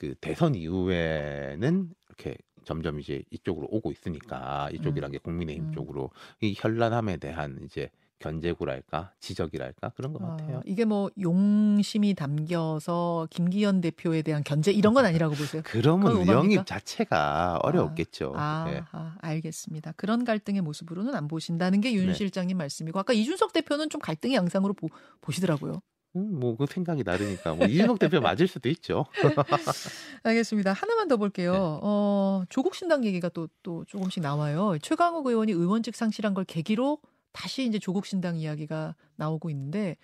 그 0.00 0.14
대선 0.18 0.54
이후에는 0.54 1.90
이렇게 2.08 2.36
점점 2.64 2.98
이제 2.98 3.22
이쪽으로 3.30 3.68
오고 3.70 3.92
있으니까 3.92 4.70
이쪽이란 4.72 5.12
게 5.12 5.18
국민의힘 5.18 5.66
음. 5.66 5.72
쪽으로 5.72 6.10
이 6.40 6.54
현란함에 6.56 7.18
대한 7.18 7.60
이제 7.64 7.90
견제구랄까 8.18 9.12
지적이랄까 9.20 9.90
그런 9.90 10.12
것 10.14 10.22
아, 10.22 10.28
같아요. 10.28 10.62
이게 10.64 10.86
뭐 10.86 11.10
용심이 11.20 12.14
담겨서 12.14 13.28
김기현 13.30 13.82
대표에 13.82 14.22
대한 14.22 14.42
견제 14.42 14.72
이런 14.72 14.94
건 14.94 15.04
아니라고 15.04 15.34
보세요. 15.34 15.62
그러면? 15.64 16.26
영입 16.26 16.64
자체가 16.64 17.58
어려웠겠죠. 17.62 18.32
아, 18.36 18.66
예. 18.68 18.82
아, 18.92 19.16
알겠습니다. 19.20 19.92
그런 19.96 20.24
갈등의 20.24 20.62
모습으로는 20.62 21.14
안 21.14 21.28
보신다는 21.28 21.80
게윤 21.82 22.06
네. 22.06 22.14
실장님 22.14 22.56
말씀이고 22.56 22.98
아까 22.98 23.12
이준석 23.12 23.52
대표는 23.52 23.90
좀 23.90 24.00
갈등의 24.00 24.36
양상으로 24.36 24.74
보, 24.74 24.88
보시더라고요. 25.20 25.80
음, 26.16 26.40
뭐그 26.40 26.66
생각이 26.66 27.04
다르니까 27.04 27.54
뭐 27.54 27.66
이준석 27.66 27.98
대표 27.98 28.20
맞을 28.20 28.48
수도 28.48 28.68
있죠. 28.68 29.06
알겠습니다. 30.24 30.72
하나만 30.72 31.08
더 31.08 31.16
볼게요. 31.16 31.52
네. 31.52 31.58
어, 31.60 32.42
조국 32.48 32.74
신당 32.74 33.04
얘기가 33.04 33.28
또, 33.28 33.48
또 33.62 33.84
조금씩 33.84 34.22
나와요. 34.22 34.76
최강욱 34.82 35.26
의원이 35.26 35.52
의원직 35.52 35.94
상실한 35.94 36.34
걸 36.34 36.44
계기로 36.44 36.98
다시 37.32 37.64
이제 37.64 37.78
조국 37.78 38.06
신당 38.06 38.36
이야기가 38.36 38.96
나오고 39.16 39.50
있는데 39.50 39.96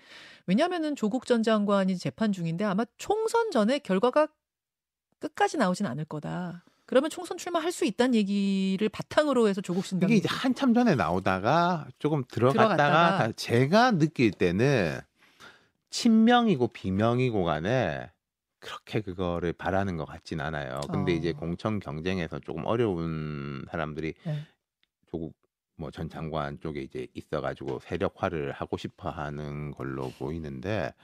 왜냐하면은 0.46 0.94
조국 0.94 1.26
전 1.26 1.42
장관이 1.42 1.98
재판 1.98 2.30
중인데 2.32 2.64
아마 2.64 2.84
총선 2.98 3.50
전에 3.50 3.80
결과가 3.80 4.28
끝까지 5.18 5.56
나오진 5.56 5.86
않을 5.86 6.04
거다. 6.04 6.64
그러면 6.84 7.10
총선 7.10 7.36
출마할 7.36 7.72
수 7.72 7.84
있다는 7.84 8.14
얘기를 8.14 8.88
바탕으로 8.88 9.48
해서 9.48 9.60
조국 9.60 9.84
신당 9.84 10.08
이게 10.08 10.18
이제 10.18 10.28
한참 10.30 10.72
전에 10.72 10.94
나오다가 10.94 11.88
조금 11.98 12.22
들어갔다가, 12.28 12.76
들어갔다가. 12.76 13.18
다- 13.26 13.32
제가 13.34 13.90
느낄 13.98 14.30
때는 14.30 15.00
친명이고 15.90 16.68
비명이고 16.68 17.44
간에 17.44 18.10
그렇게 18.58 19.00
그거를 19.00 19.52
바라는 19.52 19.96
것 19.96 20.04
같진 20.06 20.40
않아요. 20.40 20.80
근데 20.90 21.12
이제 21.12 21.30
어. 21.30 21.32
공천 21.38 21.78
경쟁에서 21.78 22.38
조금 22.40 22.64
어려운 22.66 23.64
사람들이 23.70 24.14
네. 24.24 24.42
조국 25.10 25.34
뭐 25.78 25.90
전 25.90 26.08
장관 26.08 26.58
쪽에 26.60 26.80
이제 26.80 27.06
있어가지고 27.14 27.80
세력화를 27.80 28.52
하고 28.52 28.76
싶어 28.78 29.10
하는 29.10 29.72
걸로 29.72 30.10
보이는데 30.18 30.94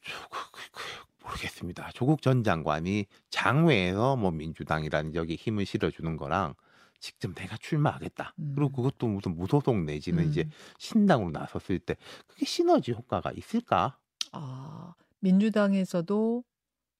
조국 0.00 0.30
그- 0.52 0.70
그- 0.72 1.06
모르겠습니다. 1.24 1.90
조국 1.94 2.22
전 2.22 2.42
장관이 2.44 3.06
장외에서 3.30 4.16
뭐 4.16 4.30
민주당이라는 4.32 5.14
여기 5.14 5.34
힘을 5.36 5.64
실어주는 5.64 6.16
거랑 6.16 6.54
직접 7.00 7.34
내가 7.34 7.56
출마하겠다. 7.56 8.34
음. 8.38 8.52
그리고 8.54 8.72
그것도 8.72 9.06
무슨 9.08 9.36
무소속 9.36 9.84
내지는 9.84 10.24
음. 10.24 10.28
이제 10.28 10.48
신당으로 10.78 11.30
나섰을 11.30 11.78
때 11.78 11.96
그게 12.26 12.44
시너지 12.46 12.92
효과가 12.92 13.32
있을까? 13.32 13.98
아, 14.32 14.94
민주당에서도 15.20 16.44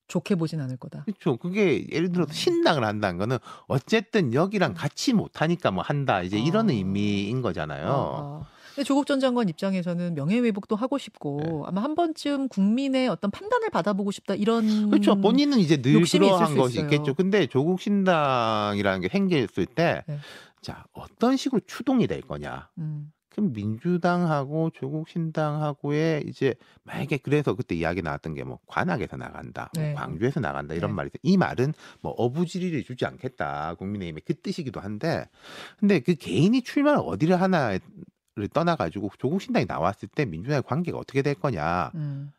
좋게 0.07 0.35
보진 0.35 0.61
않을 0.61 0.77
거다. 0.77 1.03
그렇죠. 1.03 1.37
그게 1.37 1.85
예를 1.91 2.11
들어서 2.11 2.31
음. 2.31 2.33
신당을 2.33 2.83
한다는 2.83 3.17
거는 3.17 3.37
어쨌든 3.67 4.33
여기랑 4.33 4.71
음. 4.71 4.75
같이 4.75 5.13
못하니까 5.13 5.71
뭐 5.71 5.83
한다. 5.83 6.21
이제 6.21 6.39
이런 6.39 6.69
아. 6.69 6.73
의미인 6.73 7.41
거잖아요. 7.41 7.87
아, 7.87 8.45
아. 8.45 8.56
근데 8.77 8.85
조국 8.85 9.07
전 9.07 9.19
장관 9.19 9.49
입장에서는 9.49 10.13
명예회복도 10.13 10.75
하고 10.75 10.99
싶고 10.99 11.41
네. 11.43 11.61
아마 11.65 11.81
한 11.81 11.95
번쯤 11.95 12.47
국민의 12.47 13.07
어떤 13.07 13.31
판단을 13.31 13.71
받아보고 13.71 14.11
싶다 14.11 14.35
이런 14.35 14.91
그렇죠. 14.91 15.19
본인은 15.19 15.57
이제 15.57 15.81
늘 15.81 16.03
그러한 16.03 16.49
수 16.49 16.55
것이. 16.55 16.79
있겠죠. 16.81 17.15
근데 17.15 17.47
조국 17.47 17.81
신당이라는 17.81 19.01
게 19.01 19.07
생겼을 19.09 19.65
때, 19.65 20.03
네. 20.07 20.19
자 20.61 20.85
어떤 20.93 21.37
식으로 21.37 21.59
추동이 21.65 22.05
될 22.05 22.21
거냐. 22.21 22.69
음, 22.77 23.11
그럼 23.29 23.51
민주당하고 23.53 24.69
조국 24.69 25.09
신당하고의 25.09 26.25
이제 26.27 26.53
만약에 26.83 27.17
그래서 27.17 27.55
그때 27.55 27.73
이야기 27.73 28.03
나왔던 28.03 28.35
게 28.35 28.43
뭐 28.43 28.59
관악에서 28.67 29.17
나간다, 29.17 29.71
뭐 29.75 29.83
네. 29.83 29.93
광주에서 29.95 30.39
나간다 30.39 30.75
이런 30.75 30.91
네. 30.91 30.95
말이 30.97 31.07
있어요. 31.07 31.19
이 31.23 31.35
말은 31.35 31.73
뭐 32.01 32.11
어부지리를 32.11 32.83
주지 32.83 33.07
않겠다 33.07 33.73
국민의힘의 33.79 34.21
그 34.23 34.35
뜻이기도 34.35 34.81
한데, 34.81 35.25
근데 35.79 35.99
그 35.99 36.13
개인이 36.13 36.61
출마를 36.61 36.99
어디를 37.03 37.41
하나 37.41 37.79
를 38.37 38.47
떠나가지고 38.47 39.09
조국 39.17 39.41
신당이 39.41 39.65
나왔을 39.65 40.07
때 40.09 40.23
민주당의 40.25 40.61
관계가 40.63 40.97
어떻게 40.99 41.23
될 41.23 41.33
거냐, 41.33 41.91
음. 41.95 42.31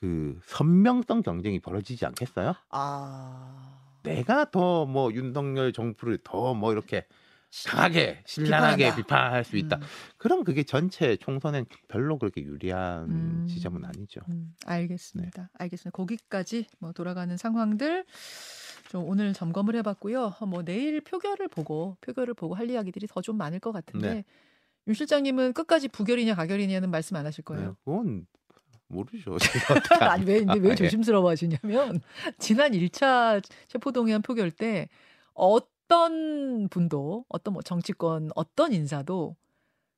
그 0.00 0.38
선명성 0.44 1.22
경쟁이 1.22 1.60
벌어지지 1.60 2.04
않겠어요? 2.06 2.54
아, 2.70 3.78
내가 4.02 4.50
더 4.50 4.86
뭐 4.86 5.12
윤석열 5.12 5.72
정부를 5.72 6.18
더 6.24 6.52
뭐 6.54 6.72
이렇게 6.72 7.06
강하게 7.66 8.22
신랄하게 8.26 8.76
비판한다. 8.76 8.96
비판할 8.96 9.44
수 9.44 9.56
있다. 9.56 9.76
음, 9.76 9.82
그럼 10.18 10.44
그게 10.44 10.64
전체 10.64 11.16
총선엔 11.16 11.64
별로 11.88 12.18
그렇게 12.18 12.42
유리한 12.42 13.08
음. 13.10 13.46
지점은 13.48 13.84
아니죠. 13.84 14.20
음, 14.28 14.52
알겠습니다. 14.66 15.42
네. 15.42 15.48
알겠습니다. 15.54 15.90
거기까지 15.96 16.66
뭐 16.78 16.92
돌아가는 16.92 17.34
상황들 17.36 18.04
좀 18.90 19.04
오늘 19.08 19.32
점검을 19.32 19.76
해봤고요. 19.76 20.34
어, 20.40 20.46
뭐 20.46 20.62
내일 20.62 21.00
표결을 21.00 21.48
보고 21.48 21.96
표결을 22.02 22.34
보고 22.34 22.54
할 22.54 22.68
이야기들이 22.70 23.06
더 23.06 23.20
좀 23.22 23.36
많을 23.38 23.60
것 23.60 23.72
같은데 23.72 24.14
네. 24.14 24.24
윤 24.88 24.94
실장님은 24.94 25.52
끝까지 25.52 25.88
부결이냐 25.88 26.34
가결이냐는 26.34 26.90
말씀 26.90 27.16
안 27.16 27.26
하실 27.26 27.44
네, 27.44 27.54
거예요. 27.54 27.76
그건 27.84 28.26
모르죠. 28.88 29.36
아니 30.00 30.24
왜 30.24 30.38
근데 30.44 30.58
왜 30.60 30.68
아, 30.68 30.72
예. 30.72 30.74
조심스러워 30.74 31.30
하시냐면 31.30 32.00
지난 32.38 32.72
1차 32.72 33.42
체포동의안 33.68 34.22
표결 34.22 34.50
때 34.50 34.88
어떤 35.34 36.68
분도 36.68 37.24
어떤 37.28 37.52
뭐 37.54 37.62
정치권 37.62 38.30
어떤 38.34 38.72
인사도 38.72 39.36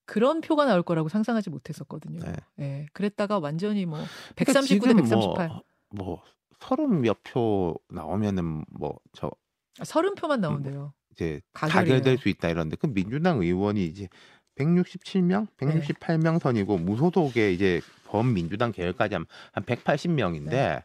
그런 0.07 0.41
표가 0.41 0.65
나올 0.67 0.83
거라고 0.83 1.09
상상하지 1.09 1.51
못했었거든요. 1.51 2.19
네. 2.21 2.33
예. 2.59 2.87
그랬다가 2.93 3.39
완전히 3.39 3.87
뭐 3.87 4.01
그러니까 4.35 4.61
139대 4.61 4.67
지금 4.67 4.97
138. 4.97 5.49
뭐, 5.49 5.63
뭐 5.91 6.23
서른 6.59 7.01
몇 7.01 7.19
표 7.23 7.79
나오면은 7.89 8.65
뭐저 8.71 9.31
아, 9.79 9.83
30표만 9.85 10.41
나온대요. 10.41 10.93
이제 11.13 11.41
가결이에요. 11.53 11.85
가결될 12.01 12.19
수 12.19 12.29
있다 12.29 12.49
이런데 12.49 12.75
그 12.77 12.93
민주당 12.93 13.39
의원이 13.41 13.85
이제 13.87 14.09
167명, 14.57 15.47
네. 15.59 15.67
168명 15.67 16.39
선이고 16.39 16.79
무소속의 16.79 17.55
이제 17.55 17.81
범민주당 18.07 18.73
계열까지 18.73 19.15
하면 19.15 19.27
한 19.53 19.65
180명인데 19.65 20.51
네. 20.51 20.85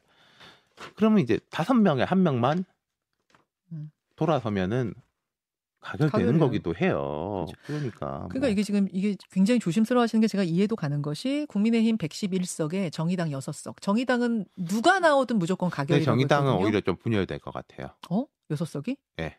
그러면 0.95 1.19
이제 1.19 1.39
다섯 1.49 1.73
명에 1.73 2.03
한 2.03 2.23
명만 2.23 2.65
음. 3.71 3.91
돌아서면은 4.15 4.93
가결되는. 5.85 6.39
거기도 6.39 6.73
해요. 6.75 7.45
그러니까 7.67 8.27
그러니까 8.29 8.47
이게 8.47 8.63
지금 8.63 8.87
이게 8.91 9.15
굉장히 9.31 9.59
조심스러워하시는 9.59 10.19
게 10.19 10.27
제가 10.27 10.43
이해도 10.43 10.75
가는 10.75 11.01
것이 11.03 11.45
국민의힘 11.47 11.97
111석에 11.97 12.91
정의당 12.91 13.29
6석. 13.29 13.81
정의당은 13.81 14.45
누가 14.57 14.99
나오든 14.99 15.37
무조건 15.37 15.69
근데 15.69 15.75
가결이라고 15.75 16.05
정의당은 16.05 16.47
했거든요. 16.47 16.65
오히려 16.65 16.81
좀 16.81 16.95
분열될 16.95 17.37
것 17.39 17.53
같아요. 17.53 17.89
어? 18.09 18.25
6석이? 18.49 18.97
네. 19.17 19.37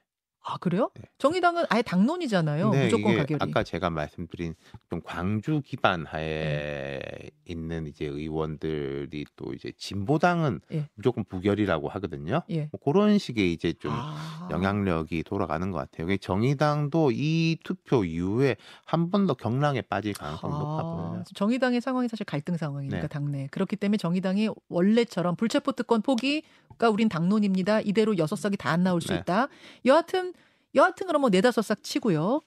아, 0.49 0.59
그래요? 0.59 0.91
네. 0.95 1.03
정의당은 1.19 1.65
아예 1.71 1.83
당론이잖아요. 1.83 2.71
근데 2.71 2.85
무조건 2.85 3.17
가결이. 3.17 3.39
아까 3.41 3.65
제가 3.65 3.91
말씀드린 3.91 4.55
좀 4.89 5.01
광주 5.05 5.61
기반 5.65 6.07
하에 6.07 7.01
네. 7.01 7.31
있는 7.47 7.87
이제 7.89 8.07
의원들이 8.07 9.27
또 9.35 9.53
이제 9.55 9.73
진보당은 9.77 10.61
예. 10.73 10.89
무조건 10.95 11.25
부결이라고 11.25 11.89
하거든요. 11.89 12.43
예. 12.51 12.69
뭐 12.71 12.81
그런 12.85 13.19
식의 13.19 13.53
이제 13.53 13.73
좀 13.73 13.91
아. 13.93 14.49
영향력이 14.53 15.25
돌아가는 15.25 15.69
것 15.73 15.79
같아요. 15.79 16.17
정의당도 16.17 17.11
이 17.13 17.59
투표 17.65 18.05
이후에 18.05 18.57
한 18.85 19.11
번 19.11 19.27
더 19.27 19.35
경랑에 19.35 19.81
빠질 19.83 20.13
가능성이 20.13 20.53
높아 20.53 20.83
보여요. 20.83 21.25
정의당의 21.35 21.81
상황이 21.81 22.07
사실 22.07 22.25
갈등 22.25 22.57
상황이니까 22.57 23.01
네. 23.01 23.09
당내. 23.09 23.49
그렇기 23.51 23.75
때문에 23.75 23.97
정의당이 23.97 24.49
원래처럼 24.69 25.35
불체포 25.35 25.73
특권 25.73 26.03
포기가 26.03 26.89
우린 26.91 27.09
당론입니다. 27.09 27.81
이대로 27.81 28.17
여섯 28.19 28.37
석이 28.37 28.57
다 28.57 28.77
안 28.77 28.83
나올 28.85 29.01
수 29.01 29.09
네. 29.09 29.17
있다. 29.19 29.49
여하튼 29.87 30.35
여하튼 30.77 31.07
그럼 31.07 31.23
뭐 31.23 31.31
네다섯 31.31 31.65
석 31.65 31.83
치고요. 31.83 32.41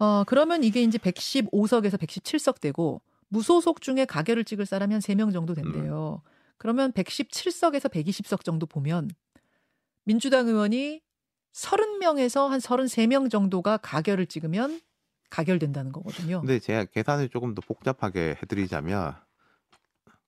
어 0.00 0.24
그러면 0.24 0.62
이게 0.62 0.82
이제 0.82 0.98
115석에서 0.98 1.98
117석 1.98 2.60
되고 2.60 3.00
무소속 3.28 3.80
중에 3.80 4.04
가결을 4.04 4.44
찍을 4.44 4.66
사람이 4.66 4.92
한 4.92 5.00
3명 5.00 5.32
정도 5.32 5.54
된대요. 5.54 6.22
그러면 6.56 6.92
117석에서 6.92 7.90
120석 7.90 8.44
정도 8.44 8.66
보면 8.66 9.10
민주당 10.04 10.48
의원이 10.48 11.00
30명에서 11.52 12.48
한 12.48 12.60
33명 12.60 13.30
정도가 13.30 13.78
가결을 13.78 14.26
찍으면 14.26 14.80
가결된다는 15.30 15.92
거거든요. 15.92 16.40
근데 16.40 16.58
제가 16.58 16.86
계산을 16.86 17.28
조금 17.28 17.54
더 17.54 17.60
복잡하게 17.60 18.36
해드리자면 18.42 19.16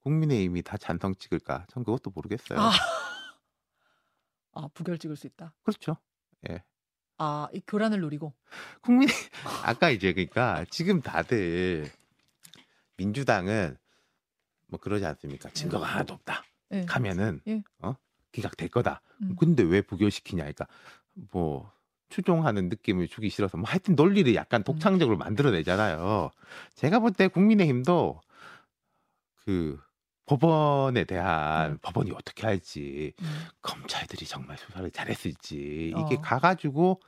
국민의힘이 0.01 0.63
다 0.63 0.77
찬성 0.77 1.15
찍을까? 1.15 1.67
전 1.69 1.85
그것도 1.85 2.11
모르겠어요. 2.15 2.59
아. 2.59 2.71
아, 4.53 4.69
부결 4.75 4.99
찍을 4.99 5.17
수 5.17 5.27
있다. 5.27 5.55
그렇죠. 5.63 5.97
아, 7.23 7.49
이 7.53 7.61
교란을 7.67 8.01
노리고. 8.01 8.33
국민 8.81 9.09
아까 9.63 9.91
이제 9.91 10.13
그러니까 10.15 10.65
지금 10.71 11.03
다들 11.03 11.91
민주당은 12.97 13.77
뭐 14.69 14.81
그러지 14.81 15.05
않습니까? 15.05 15.51
증거가 15.51 15.87
하나도 15.87 16.15
없다. 16.15 16.43
예. 16.73 16.85
가면은 16.87 17.41
예. 17.47 17.63
어 17.81 17.95
기각될 18.33 18.69
거다. 18.71 19.03
음. 19.23 19.37
근데 19.39 19.63
왜 19.63 19.83
부결시키냐? 19.83 20.45
그러니까 20.45 20.67
뭐 21.31 21.71
추종하는 22.09 22.71
느낌을 22.71 23.09
주기 23.09 23.29
싫어서 23.29 23.59
뭐 23.59 23.69
하여튼 23.69 23.97
논리를 23.97 24.35
약간 24.35 24.63
독창적으로 24.65 25.19
만들어내잖아요. 25.19 26.31
제가 26.75 27.01
볼 27.01 27.13
때 27.13 27.29
국민의힘도 27.29 28.19
그 29.45 29.79
법원에 30.31 31.05
대한 31.05 31.73
음. 31.73 31.79
법원이 31.83 32.13
어떻게 32.13 32.47
할지 32.47 33.13
음. 33.21 33.47
검찰들이 33.63 34.27
정말 34.27 34.57
수사를 34.59 34.89
잘했을지 34.93 35.93
어. 35.97 36.07
이게 36.07 36.21
가가지고 36.23 37.01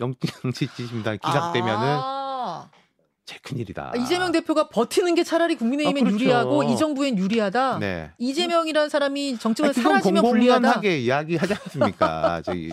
영장실질심단 0.00 1.18
기각되면은 1.18 1.80
아, 1.80 2.68
제일 3.24 3.40
큰일이다. 3.42 3.92
아, 3.94 3.96
이재명 3.96 4.32
대표가 4.32 4.68
버티는 4.68 5.14
게 5.14 5.22
차라리 5.22 5.54
국민의힘엔 5.54 6.04
아, 6.04 6.08
그렇죠. 6.08 6.24
유리하고 6.24 6.64
이 6.64 6.76
정부엔 6.76 7.16
유리하다. 7.18 7.78
네. 7.78 8.10
이재명이라는 8.18 8.88
사람이 8.88 9.38
정치권에 9.38 9.72
사라지면 9.72 10.24
불리하다. 10.24 10.58
공공연하게 10.58 10.98
이야기하지 10.98 11.54
않습니까? 11.54 12.42
저기 12.44 12.72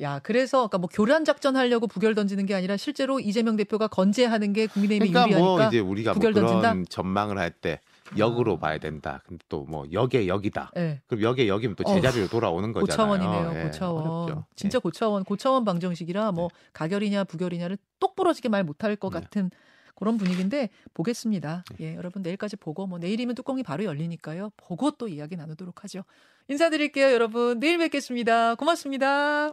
야, 0.00 0.20
그래서 0.22 0.58
그러니까 0.68 0.78
뭐 0.78 0.88
교란 0.92 1.24
작전 1.24 1.56
하려고 1.56 1.86
부결 1.86 2.14
던지는 2.14 2.44
게 2.44 2.54
아니라 2.54 2.76
실제로 2.76 3.18
이재명 3.18 3.56
대표가 3.56 3.88
건재하는 3.88 4.52
게 4.52 4.66
국민의힘이 4.66 5.10
그러니까 5.10 5.26
유리하니까. 5.38 5.62
뭐 5.62 5.68
이제 5.68 5.78
우리가 5.80 6.10
뭐 6.12 6.14
부결 6.14 6.32
그런 6.34 6.46
던진다? 6.62 6.90
전망을 6.90 7.38
할 7.38 7.50
때 7.50 7.80
역으로 8.16 8.54
아. 8.54 8.58
봐야 8.58 8.78
된다. 8.78 9.22
근데 9.26 9.44
또 9.48 9.64
뭐 9.68 9.84
역에 9.92 10.26
역이다. 10.28 10.72
예. 10.76 11.02
그럼 11.06 11.22
역에 11.22 11.48
역이면 11.48 11.76
또 11.76 11.84
어휴, 11.86 11.96
제자리로 11.96 12.28
돌아오는 12.28 12.72
거잖아요. 12.72 13.18
고차원이네요. 13.18 13.58
예, 13.60 13.64
고차원. 13.64 14.06
어렵죠. 14.06 14.44
진짜 14.56 14.76
예. 14.76 14.80
고차원. 14.80 15.24
고차원 15.24 15.64
방정식이라 15.64 16.32
뭐 16.32 16.48
가결이냐 16.72 17.24
부결이냐를 17.24 17.76
똑부러지게 18.00 18.48
말 18.48 18.64
못할 18.64 18.96
것 18.96 19.12
네. 19.12 19.20
같은 19.20 19.50
그런 19.94 20.16
분위기인데 20.16 20.70
보겠습니다. 20.94 21.64
예, 21.80 21.96
여러분 21.96 22.22
내일까지 22.22 22.56
보고 22.56 22.86
뭐 22.86 22.98
내일이면 23.00 23.34
뚜껑이 23.34 23.62
바로 23.64 23.84
열리니까요. 23.84 24.52
보고 24.56 24.92
또 24.92 25.08
이야기 25.08 25.34
나누도록 25.36 25.82
하죠. 25.84 26.04
인사드릴게요, 26.48 27.12
여러분. 27.12 27.58
내일 27.58 27.78
뵙겠습니다. 27.78 28.54
고맙습니다. 28.54 29.52